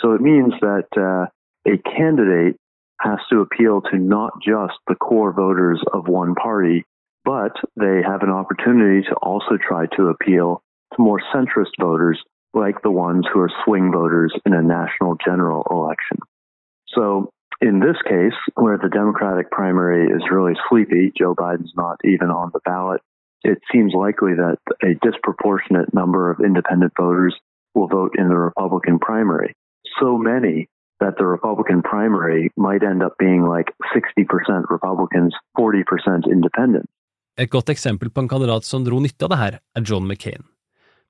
So 0.00 0.12
it 0.12 0.20
means 0.20 0.52
that 0.60 0.88
uh, 1.00 1.32
a 1.64 1.78
candidate 1.96 2.60
has 3.04 3.18
to 3.30 3.40
appeal 3.40 3.82
to 3.82 3.98
not 3.98 4.32
just 4.42 4.74
the 4.88 4.94
core 4.94 5.32
voters 5.32 5.80
of 5.92 6.08
one 6.08 6.34
party, 6.34 6.84
but 7.24 7.52
they 7.76 8.00
have 8.04 8.22
an 8.22 8.30
opportunity 8.30 9.06
to 9.08 9.14
also 9.16 9.56
try 9.56 9.86
to 9.96 10.08
appeal 10.08 10.62
to 10.94 11.02
more 11.02 11.20
centrist 11.34 11.72
voters 11.78 12.20
like 12.54 12.82
the 12.82 12.90
ones 12.90 13.26
who 13.32 13.40
are 13.40 13.50
swing 13.64 13.92
voters 13.92 14.32
in 14.46 14.54
a 14.54 14.62
national 14.62 15.16
general 15.24 15.66
election. 15.70 16.18
So 16.88 17.30
in 17.60 17.80
this 17.80 17.96
case, 18.08 18.38
where 18.54 18.78
the 18.78 18.88
Democratic 18.88 19.50
primary 19.50 20.06
is 20.06 20.22
really 20.30 20.54
sleepy, 20.68 21.12
Joe 21.16 21.34
Biden's 21.34 21.72
not 21.76 21.98
even 22.04 22.30
on 22.30 22.50
the 22.52 22.60
ballot, 22.64 23.00
it 23.42 23.58
seems 23.72 23.92
likely 23.92 24.32
that 24.34 24.58
a 24.82 24.94
disproportionate 25.06 25.92
number 25.92 26.30
of 26.30 26.40
independent 26.40 26.92
voters 26.98 27.34
will 27.74 27.88
vote 27.88 28.14
in 28.16 28.28
the 28.28 28.36
Republican 28.36 28.98
primary. 28.98 29.54
So 30.00 30.16
many 30.16 30.68
that 31.04 31.16
the 31.20 31.26
Republican 31.36 31.82
primary 31.92 32.42
might 32.56 32.82
end 32.90 33.02
up 33.06 33.14
being 33.18 33.42
like 33.56 33.68
60% 33.92 34.70
Republicans, 34.76 35.32
40% 35.58 36.32
independent. 36.36 36.86
Et 37.36 37.50
godt 37.50 37.68
eksempel 37.68 38.10
på 38.10 38.20
en 38.20 38.28
kandidat 38.28 38.64
som 38.64 38.84
dro 38.84 39.00
nytte 39.02 39.26
av 39.26 39.30
det 39.32 39.38
her, 39.44 39.54
er 39.76 39.82
John 39.90 40.06
McCain. 40.08 40.44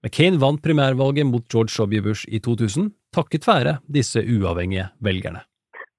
McCain 0.04 0.38
vant 0.40 0.62
primærvalget 0.62 1.26
mot 1.26 1.44
George 1.52 1.76
W. 1.78 2.00
Bush 2.02 2.24
i 2.28 2.40
2000 2.40 2.90
takket 3.16 3.48
være 3.48 3.78
disse 3.96 4.20
uavhengige 4.20 4.88
velgerne. 5.00 5.40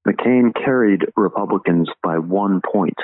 McCain 0.06 0.54
carried 0.66 1.02
Republicans 1.18 1.90
by 2.04 2.18
one 2.18 2.62
point, 2.74 3.00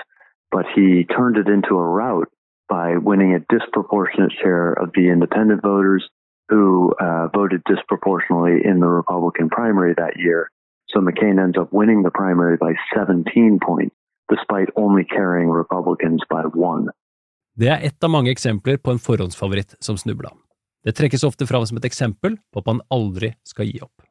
but 0.52 0.66
he 0.76 1.06
turned 1.18 1.38
it 1.42 1.48
into 1.56 1.74
a 1.80 1.88
rout 2.02 2.30
by 2.70 2.98
winning 3.10 3.34
a 3.34 3.46
disproportionate 3.56 4.34
share 4.42 4.70
of 4.82 4.88
the 4.96 5.06
independent 5.16 5.62
voters 5.62 6.04
who 6.50 6.94
uh, 7.00 7.28
voted 7.40 7.62
disproportionately 7.74 8.58
in 8.70 8.80
the 8.80 8.92
Republican 9.00 9.50
primary 9.50 9.94
that 9.96 10.16
year. 10.26 10.50
So 10.92 11.00
McCain 11.00 11.40
ends 11.40 11.58
up 11.58 11.70
winning 11.72 12.04
the 12.04 12.12
primary 12.12 12.58
by 12.58 12.74
17 12.96 13.60
points, 13.60 13.96
despite 14.30 14.70
only 14.76 15.06
carrying 15.06 15.50
Republicans 15.50 16.22
by 16.30 16.44
one. 16.54 16.92
Det 17.56 17.68
er 17.68 17.80
ett 17.88 18.04
av 18.04 18.10
mange 18.10 18.32
eksempler 18.32 18.78
på 18.78 18.92
en 18.92 19.00
forhåndsfavoritt 19.00 19.76
som 19.80 19.98
snubla. 19.98 20.30
Det 20.84 20.96
trekkes 20.96 21.24
ofte 21.24 21.46
fram 21.46 21.66
som 21.66 21.78
et 21.78 21.86
eksempel 21.86 22.38
på 22.54 22.60
at 22.60 22.66
man 22.66 22.82
aldri 22.90 23.34
skal 23.44 23.66
gi 23.66 23.80
opp. 23.82 24.04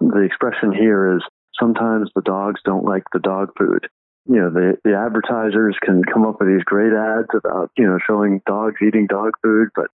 The 0.00 0.24
expression 0.24 0.72
here 0.72 1.16
is 1.16 1.22
sometimes 1.60 2.10
the 2.14 2.24
dogs 2.26 2.60
don't 2.68 2.86
like 2.92 3.06
the 3.12 3.22
dog 3.22 3.50
food. 3.58 3.86
You 4.26 4.40
know, 4.40 4.50
the, 4.50 4.78
the 4.84 4.94
advertisers 4.96 5.76
can 5.86 6.02
come 6.12 6.24
up 6.26 6.40
with 6.40 6.48
these 6.48 6.64
great 6.64 6.94
ads 6.94 7.28
about, 7.34 7.70
you 7.76 7.86
know, 7.86 7.98
showing 8.08 8.40
dogs 8.46 8.80
eating 8.80 9.06
dog 9.06 9.32
food, 9.42 9.68
but 9.74 9.88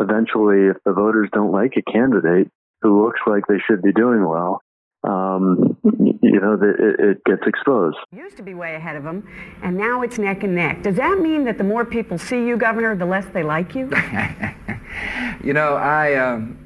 eventually 0.00 0.68
if 0.72 0.76
the 0.84 0.92
voters 0.92 1.30
don't 1.32 1.52
like 1.52 1.74
a 1.76 1.90
candidate 1.90 2.48
who 2.82 3.02
looks 3.04 3.20
like 3.26 3.44
they 3.46 3.62
should 3.64 3.82
be 3.82 3.92
doing 3.92 4.26
well, 4.26 4.60
um, 5.06 5.76
you 5.82 6.40
know, 6.40 6.54
it, 6.54 7.00
it 7.00 7.24
gets 7.24 7.42
exposed. 7.46 7.96
Used 8.12 8.36
to 8.36 8.42
be 8.42 8.54
way 8.54 8.74
ahead 8.74 8.96
of 8.96 9.04
them, 9.04 9.26
and 9.62 9.76
now 9.76 10.02
it's 10.02 10.18
neck 10.18 10.42
and 10.42 10.54
neck. 10.54 10.82
Does 10.82 10.96
that 10.96 11.18
mean 11.20 11.44
that 11.44 11.58
the 11.58 11.64
more 11.64 11.84
people 11.84 12.18
see 12.18 12.46
you, 12.46 12.56
Governor, 12.56 12.96
the 12.96 13.06
less 13.06 13.26
they 13.26 13.42
like 13.42 13.74
you? 13.74 13.84
you 15.44 15.52
know, 15.52 15.74
I, 15.74 16.14
um, 16.14 16.58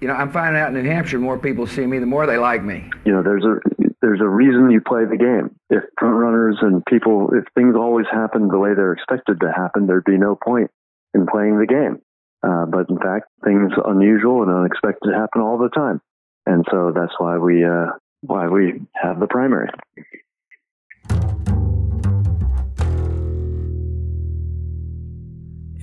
you 0.00 0.08
know, 0.08 0.14
I'm 0.14 0.32
finding 0.32 0.60
out 0.60 0.68
in 0.68 0.82
New 0.82 0.88
Hampshire, 0.88 1.18
more 1.18 1.38
people 1.38 1.66
see 1.66 1.86
me, 1.86 1.98
the 1.98 2.06
more 2.06 2.26
they 2.26 2.38
like 2.38 2.62
me. 2.62 2.90
You 3.04 3.12
know, 3.12 3.22
there's 3.22 3.44
a 3.44 3.60
there's 4.00 4.20
a 4.20 4.28
reason 4.28 4.70
you 4.70 4.80
play 4.80 5.04
the 5.04 5.16
game. 5.16 5.54
If 5.68 5.82
front 5.98 6.16
runners 6.16 6.58
and 6.60 6.84
people, 6.86 7.30
if 7.32 7.44
things 7.54 7.74
always 7.76 8.06
happen 8.10 8.48
the 8.48 8.58
way 8.58 8.74
they're 8.74 8.92
expected 8.92 9.40
to 9.40 9.52
happen, 9.52 9.86
there'd 9.86 10.04
be 10.04 10.18
no 10.18 10.36
point 10.36 10.70
in 11.12 11.26
playing 11.26 11.58
the 11.58 11.66
game. 11.66 12.00
Uh, 12.46 12.66
but 12.66 12.88
in 12.88 12.98
fact, 12.98 13.26
things 13.44 13.72
unusual 13.84 14.42
and 14.42 14.52
unexpected 14.52 15.12
happen 15.12 15.42
all 15.42 15.58
the 15.58 15.70
time, 15.70 16.00
and 16.46 16.64
so 16.70 16.92
that's 16.92 17.14
why 17.18 17.36
we 17.36 17.64
uh, 17.64 17.90
why 18.22 18.48
we 18.48 18.80
have 18.92 19.20
the 19.20 19.26
primary. 19.26 19.70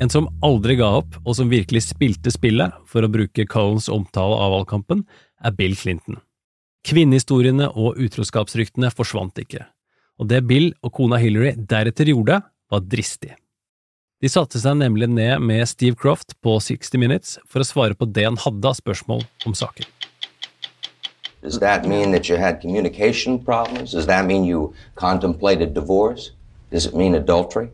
En 0.01 0.09
som 0.09 0.27
aldri 0.41 0.75
ga 0.75 0.89
opp, 0.99 1.15
og 1.23 1.35
som 1.37 1.51
virkelig 1.51 1.85
spilte 1.85 2.31
spillet, 2.33 2.73
for 2.89 3.05
å 3.05 3.11
bruke 3.11 3.45
Collins 3.47 3.87
omtale 3.93 4.35
av 4.41 4.51
valgkampen, 4.55 5.05
er 5.45 5.53
Bill 5.55 5.77
Clinton. 5.79 6.17
Kvinnehistoriene 6.83 7.69
og 7.79 8.01
utroskapsryktene 8.01 8.89
forsvant 8.91 9.39
ikke, 9.39 9.63
og 10.19 10.27
det 10.33 10.41
Bill 10.49 10.73
og 10.83 10.91
kona 10.97 11.21
Hillary 11.21 11.53
deretter 11.55 12.11
gjorde, 12.11 12.41
var 12.73 12.83
dristig. 12.89 13.37
De 14.19 14.31
satte 14.31 14.59
seg 14.59 14.79
nemlig 14.79 15.07
ned 15.11 15.43
med 15.43 15.67
Steve 15.69 15.99
Croft 15.99 16.35
på 16.43 16.57
60 16.63 16.99
Minutes 16.99 17.37
for 17.47 17.63
å 17.63 17.67
svare 17.67 17.95
på 17.95 18.09
det 18.09 18.27
han 18.27 18.39
hadde 18.39 18.71
av 18.71 18.79
spørsmål 18.79 19.23
om 19.47 19.55
saken. 19.55 19.87
Does 21.43 21.59
that 21.59 21.85
mean 21.85 22.11
that 22.11 22.29
you 22.29 22.37
had 22.37 22.61
communication 22.61 23.37
problems? 23.37 23.91
Does 23.91 24.05
that 24.07 24.25
mean 24.25 24.45
you 24.45 24.73
contemplated 24.95 25.73
divorce? 25.73 26.31
Does 26.71 26.85
it 26.85 26.95
mean 26.95 27.15
adultery? 27.15 27.69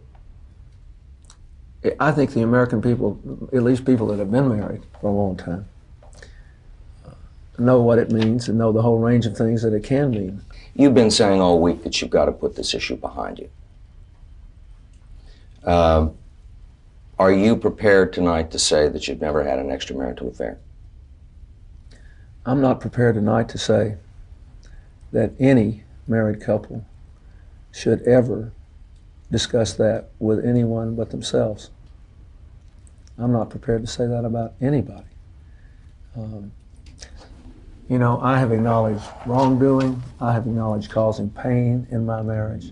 I 1.99 2.12
think 2.12 2.34
the 2.34 2.41
American 2.41 2.82
people, 2.82 3.47
at 3.53 3.63
least 3.63 3.86
people 3.86 4.08
that 4.08 4.17
have 4.17 4.32
been 4.32 4.49
married 4.49 4.82
for 4.99 5.08
a 5.08 5.13
long 5.13 5.38
time, 5.38 5.67
know 7.60 7.82
what 7.82 7.99
it 7.99 8.12
means 8.12 8.49
and 8.49 8.58
know 8.58 8.71
the 8.71 8.82
whole 8.82 8.97
range 8.97 9.27
of 9.27 9.38
things 9.38 9.62
that 9.62 9.73
it 9.73 9.84
can 9.84 10.12
mean. 10.12 10.41
You've 10.73 10.95
been 10.95 11.12
saying 11.12 11.39
all 11.39 11.62
week 11.62 11.84
that 11.84 12.01
you've 12.01 12.10
got 12.10 12.25
to 12.25 12.32
put 12.32 12.55
this 12.55 12.73
issue 12.73 12.95
behind 12.95 13.38
you. 13.38 13.49
Um, 15.63 16.15
are 17.19 17.32
you 17.32 17.55
prepared 17.55 18.13
tonight 18.13 18.49
to 18.51 18.60
say 18.60 18.88
that 18.88 19.08
you've 19.08 19.21
never 19.21 19.43
had 19.43 19.60
an 19.60 19.67
extramarital 19.67 20.29
affair? 20.29 20.58
I'm 22.45 22.62
not 22.62 22.80
prepared 22.80 23.15
tonight 23.15 23.49
to 23.49 23.58
say 23.58 23.97
that 25.12 25.34
any 25.39 25.84
married 26.08 26.41
couple 26.41 26.86
should 27.71 28.02
ever 28.04 28.52
discuss 29.32 29.73
that 29.73 30.10
with 30.19 30.43
anyone 30.45 30.95
but 30.95 31.12
themselves. 31.12 31.69
I'm 33.17 33.32
not 33.32 33.49
prepared 33.49 33.82
to 33.82 33.88
say 33.88 34.08
that 34.08 34.25
about 34.25 34.54
anybody. 34.62 35.04
Um, 36.15 36.52
you 37.89 37.99
know, 37.99 38.19
I 38.21 38.39
have 38.39 38.52
acknowledged 38.52 39.04
wrongdoing. 39.25 40.02
I 40.21 40.32
have 40.34 40.45
acknowledged 40.45 40.89
causing 40.89 41.30
pain 41.30 41.88
in 41.91 42.06
my 42.06 42.21
marriage. 42.21 42.71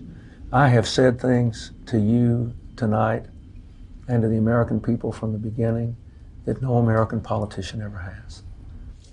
I 0.52 0.68
have 0.68 0.88
said 0.88 1.20
things 1.20 1.72
to 1.86 1.98
you 1.98 2.54
tonight 2.76 3.26
and 4.08 4.22
to 4.22 4.28
the 4.28 4.38
American 4.38 4.80
people 4.80 5.12
from 5.12 5.32
the 5.32 5.38
beginning 5.38 5.96
that 6.46 6.62
no 6.62 6.76
American 6.76 7.20
politician 7.20 7.82
ever 7.82 7.98
has. 7.98 8.42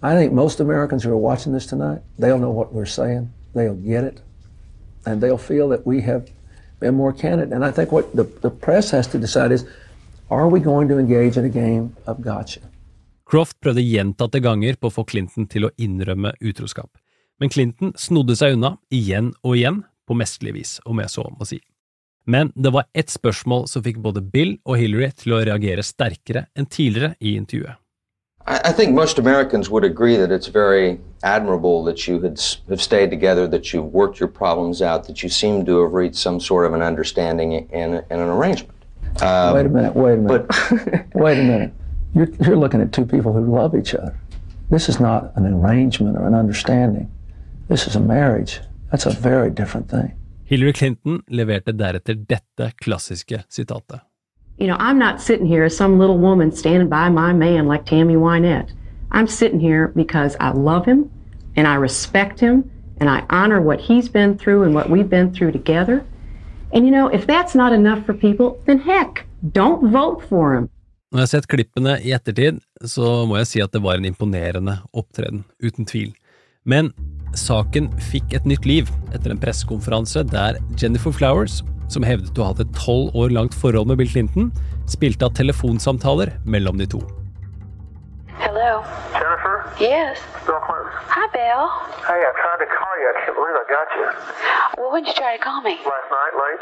I 0.03 0.15
think 0.15 0.33
most 0.33 0.59
Americans 0.59 1.03
who 1.03 1.11
are 1.11 1.17
watching 1.17 1.53
this 1.53 1.65
tonight, 1.65 2.01
they'll 2.19 2.39
know 2.39 2.51
what 2.51 2.73
we're 2.73 2.85
saying, 2.85 3.29
they'll 3.53 3.75
get 3.75 4.03
it, 4.03 4.21
and 5.05 5.21
they'll 5.21 5.37
feel 5.37 5.69
that 5.69 5.85
we 5.85 6.01
have 6.01 6.29
been 6.79 6.95
more 6.95 7.13
candid. 7.13 7.51
And 7.51 7.63
I 7.63 7.71
think 7.71 7.91
what 7.91 8.15
the, 8.15 8.23
the 8.41 8.49
press 8.49 8.91
has 8.91 9.07
to 9.07 9.17
decide 9.19 9.51
is 9.51 9.65
are 10.29 10.49
we 10.49 10.59
going 10.59 10.87
to 10.89 10.99
engage 10.99 11.37
in 11.37 11.45
a 11.45 11.49
game 11.49 11.95
of 12.07 12.21
gotcha? 12.21 12.61
Croft 13.25 13.57
prøvde 13.59 13.81
gjentatte 13.81 14.39
ganger 14.39 14.77
på 14.77 14.91
å 14.91 14.93
få 14.93 15.03
Clinton 15.09 15.47
til 15.49 15.65
å 15.65 15.71
innrømme 15.81 16.35
utroskap, 16.45 16.91
men 17.41 17.49
Clinton 17.49 17.93
snodde 17.97 18.35
seg 18.37 18.53
unna 18.57 18.75
igjen 18.93 19.33
og 19.41 19.57
igjen, 19.57 19.83
på 20.05 20.13
mesterlig 20.13 20.51
vis, 20.59 20.75
om 20.85 20.99
jeg 21.01 21.09
så 21.09 21.23
må 21.33 21.47
si. 21.49 21.57
Men 22.29 22.51
det 22.53 22.69
var 22.73 22.85
ett 22.93 23.09
spørsmål 23.09 23.65
som 23.69 23.81
fikk 23.85 23.97
både 24.01 24.21
Bill 24.21 24.55
og 24.65 24.77
Hillary 24.77 25.09
til 25.17 25.33
å 25.33 25.41
reagere 25.45 25.85
sterkere 25.85 26.45
enn 26.53 26.69
tidligere 26.69 27.15
i 27.17 27.33
intervjuet. 27.39 27.81
I, 28.47 28.61
I 28.65 28.71
think 28.71 28.93
most 28.93 29.19
Americans 29.19 29.69
would 29.69 29.83
agree 29.83 30.15
that 30.17 30.31
it's 30.31 30.47
very 30.47 30.99
admirable 31.23 31.83
that 31.85 32.07
you 32.07 32.19
had, 32.19 32.39
have 32.69 32.81
stayed 32.81 33.09
together, 33.09 33.47
that 33.47 33.73
you've 33.73 33.93
worked 33.93 34.19
your 34.19 34.29
problems 34.29 34.81
out, 34.81 35.05
that 35.07 35.23
you 35.23 35.29
seem 35.29 35.65
to 35.65 35.81
have 35.81 35.93
reached 35.93 36.15
some 36.15 36.39
sort 36.39 36.65
of 36.65 36.73
an 36.73 36.81
understanding 36.81 37.67
and, 37.71 37.95
and 38.09 38.21
an 38.21 38.29
arrangement. 38.29 38.71
Um, 39.21 39.55
wait 39.55 39.65
a 39.65 39.69
minute, 39.69 39.95
wait 39.95 40.13
a 40.13 40.17
minute. 40.17 40.45
wait 41.15 41.39
a 41.39 41.43
minute. 41.43 41.73
You're, 42.13 42.29
you're 42.41 42.57
looking 42.57 42.81
at 42.81 42.91
two 42.91 43.05
people 43.05 43.33
who 43.33 43.45
love 43.45 43.75
each 43.75 43.93
other. 43.95 44.17
This 44.69 44.89
is 44.89 44.99
not 44.99 45.31
an 45.35 45.45
arrangement 45.45 46.17
or 46.17 46.27
an 46.27 46.33
understanding. 46.33 47.11
This 47.67 47.87
is 47.87 47.95
a 47.95 47.99
marriage. 47.99 48.59
That's 48.91 49.05
a 49.05 49.11
very 49.11 49.49
different 49.49 49.89
thing. 49.89 50.13
Hillary 50.43 50.73
Clinton 50.73 51.23
leverte 51.27 51.71
deretter 51.73 52.15
dette 52.15 52.71
klassiske 52.83 53.43
sitatet. 53.49 54.01
You 54.57 54.67
know, 54.67 54.77
I'm 54.79 54.97
not 54.97 55.21
sitting 55.21 55.45
here 55.45 55.65
as 55.65 55.75
some 55.75 55.99
little 55.99 56.17
woman 56.17 56.51
standing 56.51 56.87
by 56.87 57.09
my 57.09 57.33
man 57.33 57.67
like 57.67 57.85
Tammy 57.85 58.15
Wynette. 58.15 58.71
I'm 59.11 59.27
sitting 59.27 59.59
here 59.59 59.89
because 59.89 60.37
I 60.39 60.51
love 60.51 60.85
him 60.85 61.11
and 61.57 61.67
I 61.67 61.75
respect 61.75 62.39
him 62.39 62.69
and 62.99 63.09
I 63.09 63.25
honor 63.29 63.61
what 63.61 63.81
he's 63.81 64.07
been 64.07 64.37
through 64.37 64.63
and 64.63 64.73
what 64.73 64.89
we've 64.89 65.09
been 65.09 65.33
through 65.33 65.51
together. 65.51 66.05
And 66.71 66.85
you 66.85 66.91
know, 66.91 67.07
if 67.07 67.27
that's 67.27 67.53
not 67.53 67.73
enough 67.73 68.05
for 68.05 68.13
people, 68.13 68.57
then 68.65 68.79
heck, 68.79 69.25
don't 69.51 69.91
vote 69.91 70.23
for 70.29 70.55
him. 70.55 70.69
Når 71.11 71.19
jeg 71.19 71.27
har 71.27 71.31
sett 71.31 71.47
klippene 71.47 71.91
i 72.03 72.11
ettertid, 72.15 72.57
så 72.83 73.25
må 73.27 73.37
jeg 73.37 73.47
si 73.47 73.61
at 73.63 73.71
det 73.71 73.83
var 73.83 73.99
en 73.99 74.07
imponerende 74.07 74.79
opptreden, 74.91 75.45
uten 75.63 75.85
tvil. 75.87 76.09
Men 76.65 76.89
saken 77.37 77.91
fikk 78.11 78.33
et 78.35 78.47
nytt 78.49 78.65
liv 78.65 78.89
etter 79.13 79.31
en 79.31 79.39
pressekonferanse 79.39 80.25
der 80.27 80.59
Jennifer 80.81 81.13
Flowers, 81.15 81.61
som 81.91 82.05
hevdet 82.05 82.37
å 82.37 82.47
ha 82.47 82.53
hatt 82.53 82.63
et 82.63 82.73
tolv 82.77 83.15
år 83.15 83.33
langt 83.35 83.55
forhold 83.57 83.89
med 83.91 83.99
Bill 84.01 84.11
Clinton, 84.11 84.51
spilte 84.89 85.27
av 85.27 85.35
telefonsamtaler 85.37 86.35
mellom 86.45 86.77
de 86.81 86.87
to. 86.89 87.01
Hello. 88.37 88.83
Jennifer? 89.13 89.63
Yes. 89.79 90.19
Bill 90.45 90.61
Clinton. 90.65 90.91
Hi, 91.09 91.25
Bill. 91.33 91.65
Hey, 92.05 92.21
I 92.21 92.31
tried 92.37 92.59
to 92.63 92.69
call 92.69 92.93
you. 93.01 93.07
I 93.09 93.15
can't 93.23 93.35
believe 93.35 93.57
I 93.57 93.65
got 93.71 93.87
you. 93.97 94.07
Well, 94.77 94.91
when 94.91 95.03
did 95.03 95.15
you 95.15 95.17
try 95.17 95.37
to 95.37 95.43
call 95.43 95.61
me? 95.61 95.79
Last 95.81 96.09
night, 96.11 96.33
late. 96.37 96.61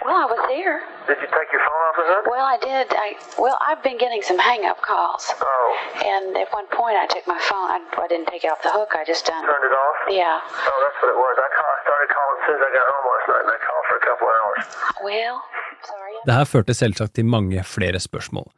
Well, 0.00 0.16
I 0.16 0.26
was 0.32 0.40
here. 0.48 0.80
Did 1.04 1.20
you 1.20 1.28
take 1.28 1.50
your 1.52 1.60
phone 1.60 1.82
off 1.86 1.96
the 2.00 2.06
hook? 2.08 2.24
Well, 2.24 2.46
I 2.46 2.56
did. 2.56 2.88
I 2.96 3.20
well, 3.36 3.58
I've 3.60 3.82
been 3.84 4.00
getting 4.00 4.24
some 4.24 4.40
hang-up 4.40 4.80
calls. 4.80 5.28
Oh. 5.44 5.68
And 6.00 6.32
at 6.40 6.48
one 6.56 6.64
point, 6.72 6.96
I 6.96 7.04
took 7.04 7.28
my 7.28 7.36
phone. 7.36 7.68
I, 7.68 7.78
I 8.00 8.06
didn't 8.08 8.32
take 8.32 8.42
it 8.44 8.48
off 8.48 8.64
the 8.64 8.72
hook. 8.72 8.96
I 8.96 9.04
just 9.04 9.28
done. 9.28 9.44
Turned 9.44 9.66
it 9.68 9.76
off? 9.76 9.98
Yeah. 10.08 10.40
Oh, 10.40 10.78
that's 10.80 10.98
what 11.04 11.10
it 11.12 11.18
was. 11.20 11.34
I, 11.36 11.48
call, 11.52 11.68
I 11.68 11.80
started 11.84 12.08
calling 12.16 12.36
as 12.40 12.42
soon 12.48 12.56
as 12.56 12.64
I 12.64 12.70
got 12.78 12.86
home 12.88 13.04
last 13.12 13.26
night, 13.28 13.42
and 13.44 13.52
I 13.52 13.58
called 13.60 13.84
for 13.92 13.96
a 14.00 14.04
couple 14.08 14.26
of 14.30 14.34
hours. 14.40 14.64
Well, 15.04 15.36
sorry. 15.84 16.16
Det 16.24 16.34
her 16.38 16.48
førte 16.48 16.76
selvsagt 16.80 17.14
til 17.20 17.28
mange 17.28 17.60
flere 17.64 18.00
spørsmål, 18.00 18.48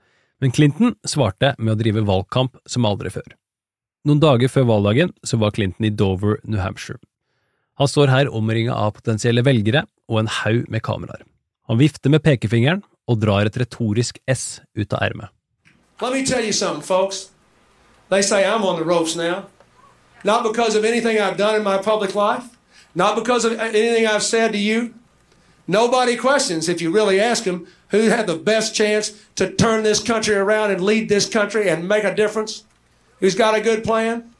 men 0.42 0.55
Clinton 0.55 0.94
svarte 1.07 1.55
med 1.59 1.74
å 1.74 1.78
drive 1.83 2.07
valgkamp 2.07 2.62
som 2.70 2.87
aldri 2.87 3.11
før. 3.14 3.35
Noen 4.07 4.22
dager 4.22 4.50
før 4.50 4.70
valgdagen 4.70 5.11
så 5.26 5.42
var 5.42 5.55
Clinton 5.59 5.90
i 5.90 5.90
Dover, 5.90 6.38
New 6.46 6.62
Hampshire. 6.62 7.02
Han 7.83 7.90
står 7.90 8.14
her 8.14 8.31
omringa 8.31 8.74
av 8.78 8.94
potensielle 8.98 9.42
velgere 9.46 9.87
og 10.11 10.22
en 10.22 10.33
haug 10.42 10.66
med 10.70 10.83
kameraer. 10.87 11.22
Han 11.72 11.78
vifter 11.78 12.11
med 12.12 12.20
pekefingeren 12.20 12.82
og 13.08 13.16
drar 13.22 13.48
et 13.48 13.54
retorisk 13.56 14.18
S 14.28 14.61
ut 14.76 14.92
av 14.92 15.06
ermet. 15.06 15.30
Let 16.02 16.12
me 16.12 16.20
tell 16.20 16.44
you 16.44 16.52
something, 16.52 16.82
folks. 16.85 17.30
They 18.11 18.20
say 18.20 18.44
I'm 18.44 18.62
on 18.62 18.76
the 18.76 18.85
ropes 18.85 19.16
now. 19.16 19.46
Not 20.22 20.42
because 20.44 20.76
of 20.76 20.85
anything 20.85 21.16
I've 21.16 21.38
done 21.38 21.56
in 21.56 21.64
my 21.64 21.78
public 21.78 22.14
life, 22.14 22.44
not 22.94 23.16
because 23.16 23.46
of 23.46 23.58
anything 23.58 24.06
I've 24.06 24.22
said 24.22 24.52
to 24.52 24.58
you. 24.58 24.92
Nobody 25.66 26.14
questions, 26.14 26.68
if 26.68 26.82
you 26.82 26.90
really 26.90 27.18
ask 27.18 27.44
them, 27.44 27.66
who 27.88 28.11
had 28.11 28.26
the 28.26 28.37
best 28.37 28.74
chance 28.74 29.14
to 29.37 29.50
turn 29.50 29.82
this 29.82 30.02
country 30.02 30.35
around 30.35 30.72
and 30.72 30.85
lead 30.85 31.08
this 31.08 31.26
country 31.26 31.70
and 31.70 31.88
make 31.88 32.04
a 32.04 32.14
difference. 32.14 32.64
Who's 33.20 33.35
got 33.35 33.54
a 33.54 33.62
good 33.62 33.82
plan? 33.82 34.35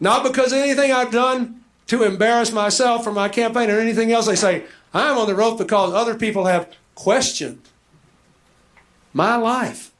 Not 0.00 0.24
because 0.24 0.50
of 0.52 0.58
anything 0.58 0.90
I've 0.90 1.12
done 1.12 1.62
to 1.86 2.02
embarrass 2.02 2.50
myself 2.50 3.06
or 3.06 3.12
my 3.12 3.28
campaign 3.28 3.70
or 3.70 3.78
anything 3.78 4.10
else. 4.10 4.26
They 4.26 4.34
say, 4.34 4.64
I'm 4.94 5.18
on 5.18 5.26
the 5.26 5.34
rope 5.34 5.58
because 5.58 5.92
other 5.92 6.14
people 6.14 6.44
have 6.46 6.72
questioned 6.94 7.62
my 9.12 9.34
life 9.34 9.92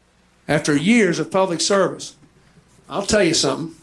after 0.46 0.76
years 0.76 1.18
of 1.18 1.32
public 1.32 1.60
service. 1.60 2.14
I'll 2.88 3.06
tell 3.06 3.24
you 3.24 3.34
something. 3.34 3.74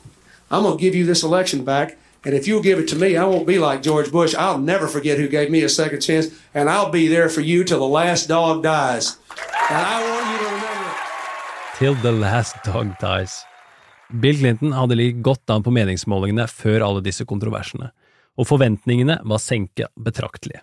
I'm 0.50 0.64
going 0.64 0.78
to 0.78 0.82
give 0.82 0.96
you 0.96 1.06
this 1.06 1.24
election 1.24 1.66
back, 1.66 1.98
and 2.24 2.34
if 2.34 2.48
you'll 2.48 2.62
give 2.62 2.80
it 2.80 2.88
to 2.90 2.96
me, 2.96 3.18
I 3.18 3.26
won't 3.26 3.48
be 3.48 3.60
like 3.60 3.82
George 3.82 4.12
Bush. 4.12 4.36
I'll 4.36 4.60
never 4.60 4.88
forget 4.88 5.18
who 5.18 5.28
gave 5.28 5.50
me 5.50 5.64
a 5.64 5.70
second 5.70 6.02
chance, 6.02 6.28
and 6.54 6.70
I'll 6.70 6.92
be 6.92 7.08
there 7.08 7.30
for 7.30 7.42
you 7.42 7.64
till 7.64 7.80
the 7.80 7.86
last 7.88 8.28
dog 8.28 8.64
dies. 8.64 9.18
And 9.70 9.86
I 9.86 9.98
want 10.12 10.26
you 10.32 10.38
to 10.38 10.46
remember. 10.46 10.92
Till 11.78 11.96
the 11.96 12.12
last 12.12 12.56
dog 12.64 12.98
dies. 13.00 13.46
Bill 14.20 14.38
Clinton 14.38 14.74
hadde 14.74 14.96
ligget 14.96 15.24
godt 15.24 15.50
an 15.50 15.64
på 15.64 15.72
meningsmålingene 15.72 16.48
før 16.48 16.84
alle 16.88 17.04
disse 17.04 17.26
kontroversene, 17.26 17.92
og 18.38 18.48
forventningene 18.48 19.22
var 19.24 19.40
senket 19.40 19.88
betraktelig. 19.96 20.60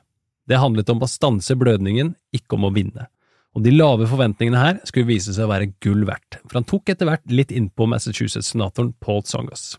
Det 0.49 0.57
handlet 0.57 0.89
om 0.89 1.03
å 1.05 1.09
stanse 1.11 1.53
blødningen, 1.61 2.15
ikke 2.33 2.57
om 2.57 2.69
å 2.69 2.73
vinne. 2.73 3.11
Og 3.57 3.65
de 3.65 3.73
lave 3.75 4.07
forventningene 4.09 4.61
her 4.63 4.79
skulle 4.89 5.11
vise 5.11 5.35
seg 5.37 5.45
å 5.45 5.51
være 5.51 5.73
gull 5.85 6.07
verdt, 6.09 6.39
for 6.47 6.61
han 6.61 6.67
tok 6.69 6.89
etter 6.93 7.09
hvert 7.09 7.27
litt 7.29 7.53
innpå 7.53 7.89
Massachusetts-senatoren 7.91 8.95
Paul 9.05 9.21
Tsongas. 9.27 9.75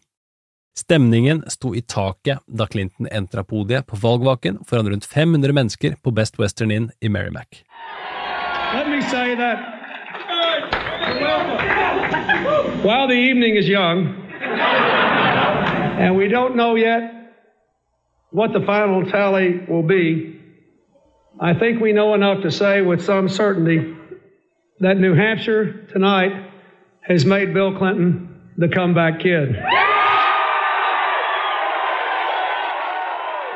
Stemningen 0.78 1.42
sto 1.50 1.74
i 1.76 1.82
taket 1.82 2.44
da 2.46 2.68
Clinton 2.70 3.10
entra 3.12 3.44
podiet 3.44 3.88
på 3.90 3.98
valgvaken 4.00 4.62
foran 4.70 4.92
rundt 4.94 5.10
500 5.10 5.56
mennesker 5.58 5.98
på 6.04 6.14
Best 6.14 6.38
Western 6.40 6.72
Inn 6.72 6.90
i 7.02 7.10
Merrimack. 7.10 7.64
Let 8.74 8.88
me 8.90 9.02
say 9.02 9.36
that 9.36 9.58
while 12.86 13.08
the 13.08 13.18
evening 13.18 13.58
is 13.58 13.68
young, 13.68 14.14
and 16.00 16.16
we 16.16 16.28
don't 16.28 16.56
know 16.56 16.76
yet 16.78 17.10
what 18.32 18.54
the 18.54 18.62
final 18.62 19.04
tally 19.10 19.66
will 19.68 19.84
be, 19.84 20.39
I 21.42 21.54
think 21.54 21.80
we 21.80 21.94
know 21.94 22.14
enough 22.16 22.44
to 22.44 22.52
say 22.52 22.82
with 22.82 23.02
some 23.02 23.30
certainty 23.30 23.96
that 24.82 24.98
New 24.98 25.16
Hampshire 25.16 25.88
tonight 25.88 26.34
has 27.08 27.26
made 27.26 27.54
Bill 27.54 27.72
Clinton 27.78 28.28
the 28.58 28.68
comeback 28.68 29.22
kid. 29.22 29.56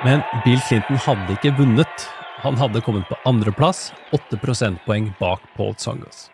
Men 0.06 0.24
Bill 0.46 0.60
Clinton 0.68 0.96
hadde 0.96 1.36
ikke 1.36 1.52
vunnet. 1.58 2.08
Han 2.44 2.56
hadde 2.56 2.82
kommet 2.82 3.04
på 3.08 3.18
andreplass, 3.26 3.92
åtte 4.16 4.40
prosentpoeng 4.40 5.12
bak 5.20 5.44
Paul 5.58 5.76
Tsongas. 5.76 6.30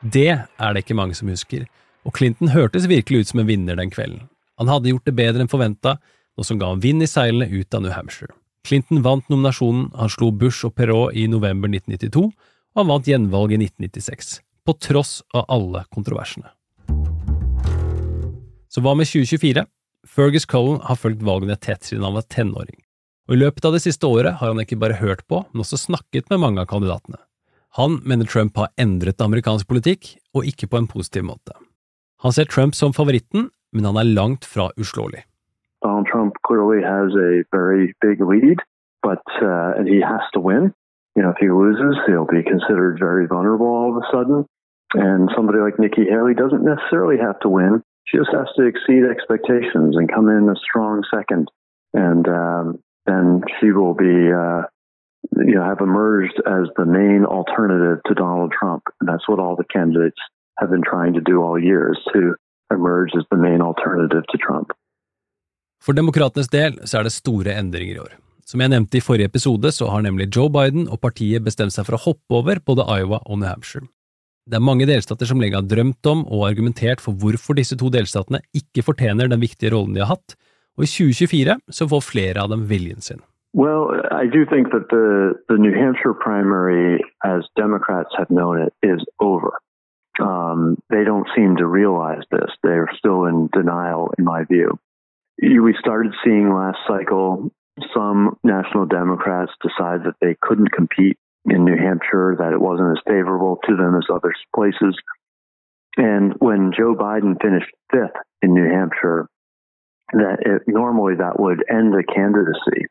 Det 0.00 0.28
er 0.28 0.72
det 0.72 0.84
ikke 0.84 0.96
mange 0.96 1.16
som 1.16 1.28
husker, 1.28 1.64
og 2.04 2.12
Clinton 2.16 2.52
hørtes 2.52 2.88
virkelig 2.88 3.20
ut 3.20 3.32
som 3.32 3.40
en 3.40 3.48
vinner 3.48 3.76
den 3.76 3.92
kvelden. 3.92 4.28
Han 4.58 4.68
hadde 4.68 4.92
gjort 4.92 5.08
det 5.08 5.16
bedre 5.16 5.44
enn 5.44 5.52
forventa, 5.52 5.96
noe 6.36 6.44
som 6.44 6.60
ga 6.60 6.68
ham 6.72 6.84
vind 6.84 7.04
i 7.04 7.08
seilene 7.08 7.48
ut 7.48 7.72
av 7.72 7.84
New 7.84 7.92
Hampshire. 7.92 8.36
Clinton 8.66 9.02
vant 9.02 9.26
nominasjonen, 9.32 9.88
han 9.96 10.12
slo 10.12 10.30
Bush 10.30 10.66
og 10.68 10.74
Perot 10.76 11.16
i 11.16 11.26
november 11.30 11.70
1992, 11.72 12.26
og 12.30 12.80
han 12.80 12.90
vant 12.90 13.08
gjenvalg 13.08 13.54
i 13.54 13.60
1996, 13.62 14.40
på 14.66 14.76
tross 14.82 15.20
av 15.34 15.46
alle 15.48 15.84
kontroversene. 15.94 16.50
Så 18.70 18.82
hva 18.84 18.94
med 18.94 19.08
2024? 19.10 19.64
Fergus 20.06 20.46
Cullen 20.48 20.78
har 20.86 20.96
fulgt 20.96 21.24
valgene 21.26 21.56
tett 21.60 21.84
siden 21.84 22.04
han 22.06 22.16
var 22.16 22.28
tenåring, 22.30 22.78
og 23.28 23.34
i 23.36 23.40
løpet 23.40 23.66
av 23.66 23.74
det 23.76 23.82
siste 23.84 24.06
året 24.06 24.38
har 24.40 24.52
han 24.52 24.62
ikke 24.62 24.78
bare 24.80 25.00
hørt 25.00 25.26
på, 25.28 25.42
men 25.50 25.64
også 25.64 25.80
snakket 25.80 26.30
med 26.30 26.42
mange 26.44 26.62
av 26.62 26.70
kandidatene. 26.70 27.20
Han 27.78 28.00
mener 28.02 28.26
Trump 28.26 28.56
har 28.58 28.72
endret 28.80 29.22
amerikansk 29.22 29.68
politikk, 29.70 30.16
og 30.34 30.46
ikke 30.46 30.66
på 30.70 30.80
en 30.80 30.88
positiv 30.90 31.26
måte. 31.28 31.54
Han 32.24 32.34
ser 32.34 32.48
Trump 32.50 32.74
som 32.74 32.94
favoritten, 32.94 33.48
men 33.72 33.86
han 33.86 33.98
er 34.00 34.10
langt 34.10 34.46
fra 34.48 34.68
uslåelig. 34.80 35.22
Donald 35.82 36.06
Trump 36.06 36.34
clearly 36.46 36.82
has 36.82 37.12
a 37.14 37.44
very 37.50 37.94
big 38.00 38.20
lead, 38.20 38.58
but 39.02 39.22
uh, 39.40 39.72
and 39.76 39.88
he 39.88 40.00
has 40.00 40.20
to 40.34 40.40
win. 40.40 40.74
You 41.16 41.22
know, 41.22 41.30
if 41.30 41.36
he 41.40 41.50
loses, 41.50 41.98
he'll 42.06 42.26
be 42.26 42.42
considered 42.42 42.98
very 42.98 43.26
vulnerable 43.26 43.66
all 43.66 43.96
of 43.96 44.02
a 44.02 44.06
sudden. 44.12 44.46
And 44.94 45.30
somebody 45.36 45.58
like 45.58 45.78
Nikki 45.78 46.04
Haley 46.08 46.34
doesn't 46.34 46.64
necessarily 46.64 47.16
have 47.18 47.38
to 47.40 47.48
win. 47.48 47.82
She 48.06 48.18
just 48.18 48.30
has 48.32 48.48
to 48.56 48.66
exceed 48.66 49.04
expectations 49.04 49.96
and 49.96 50.12
come 50.12 50.28
in 50.28 50.48
a 50.48 50.56
strong 50.56 51.02
second. 51.14 51.48
And 51.94 52.26
um, 52.28 52.78
then 53.06 53.42
she 53.60 53.70
will 53.70 53.94
be, 53.94 54.32
uh, 54.32 54.62
you 55.36 55.54
know, 55.54 55.64
have 55.64 55.80
emerged 55.80 56.40
as 56.46 56.68
the 56.76 56.86
main 56.86 57.24
alternative 57.24 58.02
to 58.06 58.14
Donald 58.14 58.52
Trump. 58.52 58.82
And 59.00 59.08
that's 59.08 59.28
what 59.28 59.38
all 59.38 59.56
the 59.56 59.64
candidates 59.64 60.18
have 60.58 60.70
been 60.70 60.82
trying 60.82 61.14
to 61.14 61.20
do 61.20 61.42
all 61.42 61.58
year 61.58 61.92
is 61.92 61.98
to 62.12 62.34
emerge 62.72 63.10
as 63.16 63.24
the 63.30 63.36
main 63.36 63.60
alternative 63.60 64.24
to 64.30 64.38
Trump. 64.38 64.70
For 65.80 65.96
demokratenes 65.96 66.50
del 66.52 66.76
så 66.84 67.00
er 67.00 67.06
det 67.08 67.14
store 67.14 67.54
endringer 67.56 67.96
i 67.96 68.02
år. 68.02 68.18
Som 68.44 68.60
jeg 68.60 68.72
nevnte 68.72 68.98
i 68.98 69.04
forrige 69.04 69.30
episode, 69.30 69.70
så 69.72 69.88
har 69.88 70.02
nemlig 70.04 70.28
Joe 70.34 70.50
Biden 70.52 70.88
og 70.90 71.00
partiet 71.00 71.44
bestemt 71.46 71.72
seg 71.72 71.86
for 71.86 71.96
å 71.96 72.04
hoppe 72.04 72.36
over 72.40 72.60
både 72.66 72.84
Iowa 72.84 73.22
og 73.24 73.40
New 73.40 73.48
Hampshire. 73.48 73.86
Det 74.50 74.58
er 74.58 74.64
mange 74.66 74.88
delstater 74.88 75.28
som 75.28 75.40
lenge 75.40 75.56
har 75.56 75.68
drømt 75.70 76.06
om 76.10 76.24
og 76.26 76.48
argumentert 76.48 77.00
for 77.00 77.16
hvorfor 77.16 77.56
disse 77.56 77.78
to 77.80 77.88
delstatene 77.92 78.42
ikke 78.56 78.84
fortjener 78.84 79.30
den 79.30 79.40
viktige 79.40 79.70
rollen 79.72 79.94
de 79.94 80.02
har 80.02 80.16
hatt, 80.16 80.34
og 80.76 80.84
i 80.84 80.90
2024 80.90 81.56
så 81.78 81.88
får 81.92 82.06
flere 82.08 82.42
av 82.42 82.50
dem 82.52 82.66
viljen 82.68 83.00
sin. 83.04 83.22
Well, 83.54 83.88
I 84.10 84.26
do 84.26 84.44
think 84.44 84.70
that 84.74 84.90
the, 84.90 85.34
the 85.48 85.58
New 85.58 85.72
Hampshire 85.72 86.14
primary, 86.14 87.00
as 87.24 87.46
Democrats 87.56 88.12
have 88.18 88.28
known 88.28 88.60
it, 88.60 88.72
is 88.82 89.00
over. 89.18 89.56
Um, 90.20 90.76
they 90.90 91.04
don't 91.04 91.26
seem 91.34 91.56
to 91.56 91.66
realize 91.66 92.22
this. 92.30 92.50
They're 92.62 92.90
still 92.98 93.24
in 93.24 93.48
denial, 93.52 94.12
in 94.18 94.24
my 94.24 94.44
view. 94.44 94.78
We 95.42 95.74
started 95.80 96.12
seeing 96.24 96.52
last 96.52 96.78
cycle 96.86 97.50
some 97.94 98.36
national 98.44 98.86
Democrats 98.86 99.52
decide 99.62 100.04
that 100.04 100.16
they 100.20 100.36
couldn't 100.40 100.72
compete 100.72 101.16
in 101.46 101.64
New 101.64 101.76
Hampshire, 101.76 102.36
that 102.38 102.52
it 102.52 102.60
wasn't 102.60 102.90
as 102.98 103.02
favorable 103.06 103.58
to 103.66 103.76
them 103.76 103.96
as 103.96 104.04
other 104.12 104.34
places. 104.54 104.94
And 105.96 106.34
when 106.38 106.72
Joe 106.76 106.94
Biden 106.94 107.40
finished 107.40 107.70
fifth 107.90 108.20
in 108.42 108.54
New 108.54 108.68
Hampshire, 108.68 109.28
that 110.12 110.38
it, 110.40 110.62
normally 110.66 111.14
that 111.16 111.40
would 111.40 111.64
end 111.70 111.92
the 111.92 112.04
candidacy. 112.04 112.86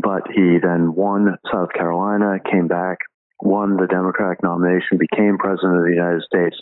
But 0.00 0.30
he 0.32 0.58
then 0.62 0.94
won 0.94 1.36
South 1.52 1.72
Carolina, 1.74 2.38
came 2.50 2.68
back, 2.68 2.98
won 3.42 3.76
the 3.76 3.86
Democratic 3.86 4.42
nomination, 4.42 4.98
became 4.98 5.36
president 5.38 5.76
of 5.76 5.84
the 5.84 5.94
United 5.94 6.22
States, 6.22 6.56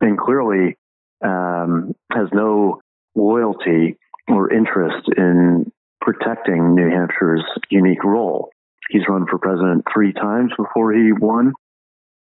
and 0.00 0.18
clearly 0.18 0.76
um, 1.24 1.94
has 2.12 2.28
no 2.32 2.80
loyalty 3.14 3.96
or 4.28 4.52
interest 4.52 5.08
in 5.16 5.70
protecting 6.00 6.74
New 6.74 6.90
Hampshire's 6.90 7.44
unique 7.70 8.04
role. 8.04 8.50
He's 8.90 9.08
run 9.08 9.26
for 9.28 9.38
president 9.38 9.84
three 9.92 10.12
times 10.12 10.52
before 10.56 10.92
he 10.92 11.12
won. 11.12 11.52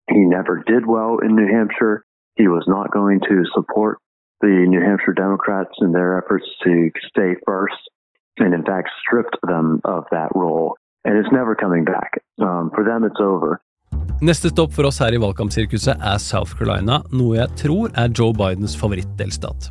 He 0.08 0.20
never 0.20 0.62
did 0.66 0.86
well 0.86 1.18
in 1.18 1.36
New 1.36 1.46
Hampshire. 1.46 2.04
He 2.36 2.48
was 2.48 2.64
not 2.66 2.90
going 2.92 3.20
to 3.28 3.44
support 3.54 3.98
the 4.40 4.64
New 4.68 4.80
Hampshire 4.80 5.12
Democrats 5.12 5.74
in 5.80 5.92
their 5.92 6.16
efforts 6.16 6.46
to 6.64 6.90
stay 7.08 7.34
first, 7.44 7.76
and 8.38 8.54
in 8.54 8.64
fact 8.64 8.88
stripped 9.02 9.36
them 9.42 9.80
of 9.84 10.04
that 10.10 10.30
role. 10.34 10.76
And 11.04 11.18
it's 11.18 11.32
never 11.32 11.54
coming 11.54 11.84
back. 11.84 12.22
Um, 12.40 12.70
for 12.74 12.84
them, 12.84 13.04
it's 13.04 13.20
over. 13.20 13.60
Neste 14.20 14.50
stopp 14.50 14.72
for 14.72 14.86
oss 14.86 14.98
her 14.98 15.14
i 15.14 15.20
valgkampsirkuset 15.22 16.02
er 16.02 16.18
South 16.18 16.56
Carolina, 16.58 17.02
noe 17.12 17.38
jeg 17.38 17.54
tror 17.62 17.94
er 17.94 18.10
Joe 18.10 18.34
Bidens 18.34 18.74
favorittdelstat. 18.78 19.70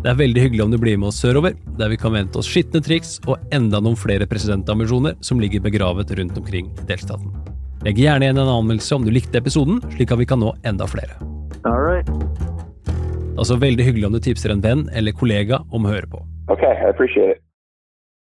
Det 0.00 0.08
er 0.08 0.16
veldig 0.16 0.42
hyggelig 0.46 0.62
om 0.64 0.70
du 0.72 0.78
blir 0.80 0.96
med 0.96 1.10
oss 1.10 1.18
sørover, 1.20 1.52
der 1.76 1.90
vi 1.92 1.98
kan 2.00 2.14
vente 2.14 2.40
oss 2.40 2.48
skitne 2.48 2.80
triks 2.80 3.18
og 3.28 3.36
enda 3.52 3.82
noen 3.84 3.98
flere 4.00 4.24
presidentambisjoner 4.30 5.18
som 5.20 5.42
ligger 5.42 5.60
begravet 5.60 6.14
rundt 6.16 6.38
omkring 6.40 6.70
i 6.72 6.86
delstaten. 6.88 7.34
Legg 7.84 8.00
gjerne 8.00 8.24
igjen 8.24 8.40
en 8.40 8.48
anmeldelse 8.48 8.96
om 8.96 9.04
du 9.04 9.12
likte 9.12 9.36
episoden, 9.42 9.82
slik 9.92 10.14
at 10.14 10.22
vi 10.22 10.28
kan 10.30 10.40
nå 10.40 10.54
enda 10.64 10.88
flere. 10.88 11.20
All 11.68 11.84
right. 11.84 12.08
Altså 13.36 13.60
veldig 13.60 13.84
hyggelig 13.90 14.08
om 14.08 14.16
du 14.16 14.22
tipser 14.24 14.56
en 14.56 14.64
venn 14.64 14.86
eller 14.96 15.12
kollega 15.12 15.60
om 15.68 15.84
å 15.84 15.92
høre 15.92 16.08
på. 16.08 16.24
Okay, 16.48 16.72
I 16.80 16.88
appreciate 16.88 17.36
it. 17.36 17.44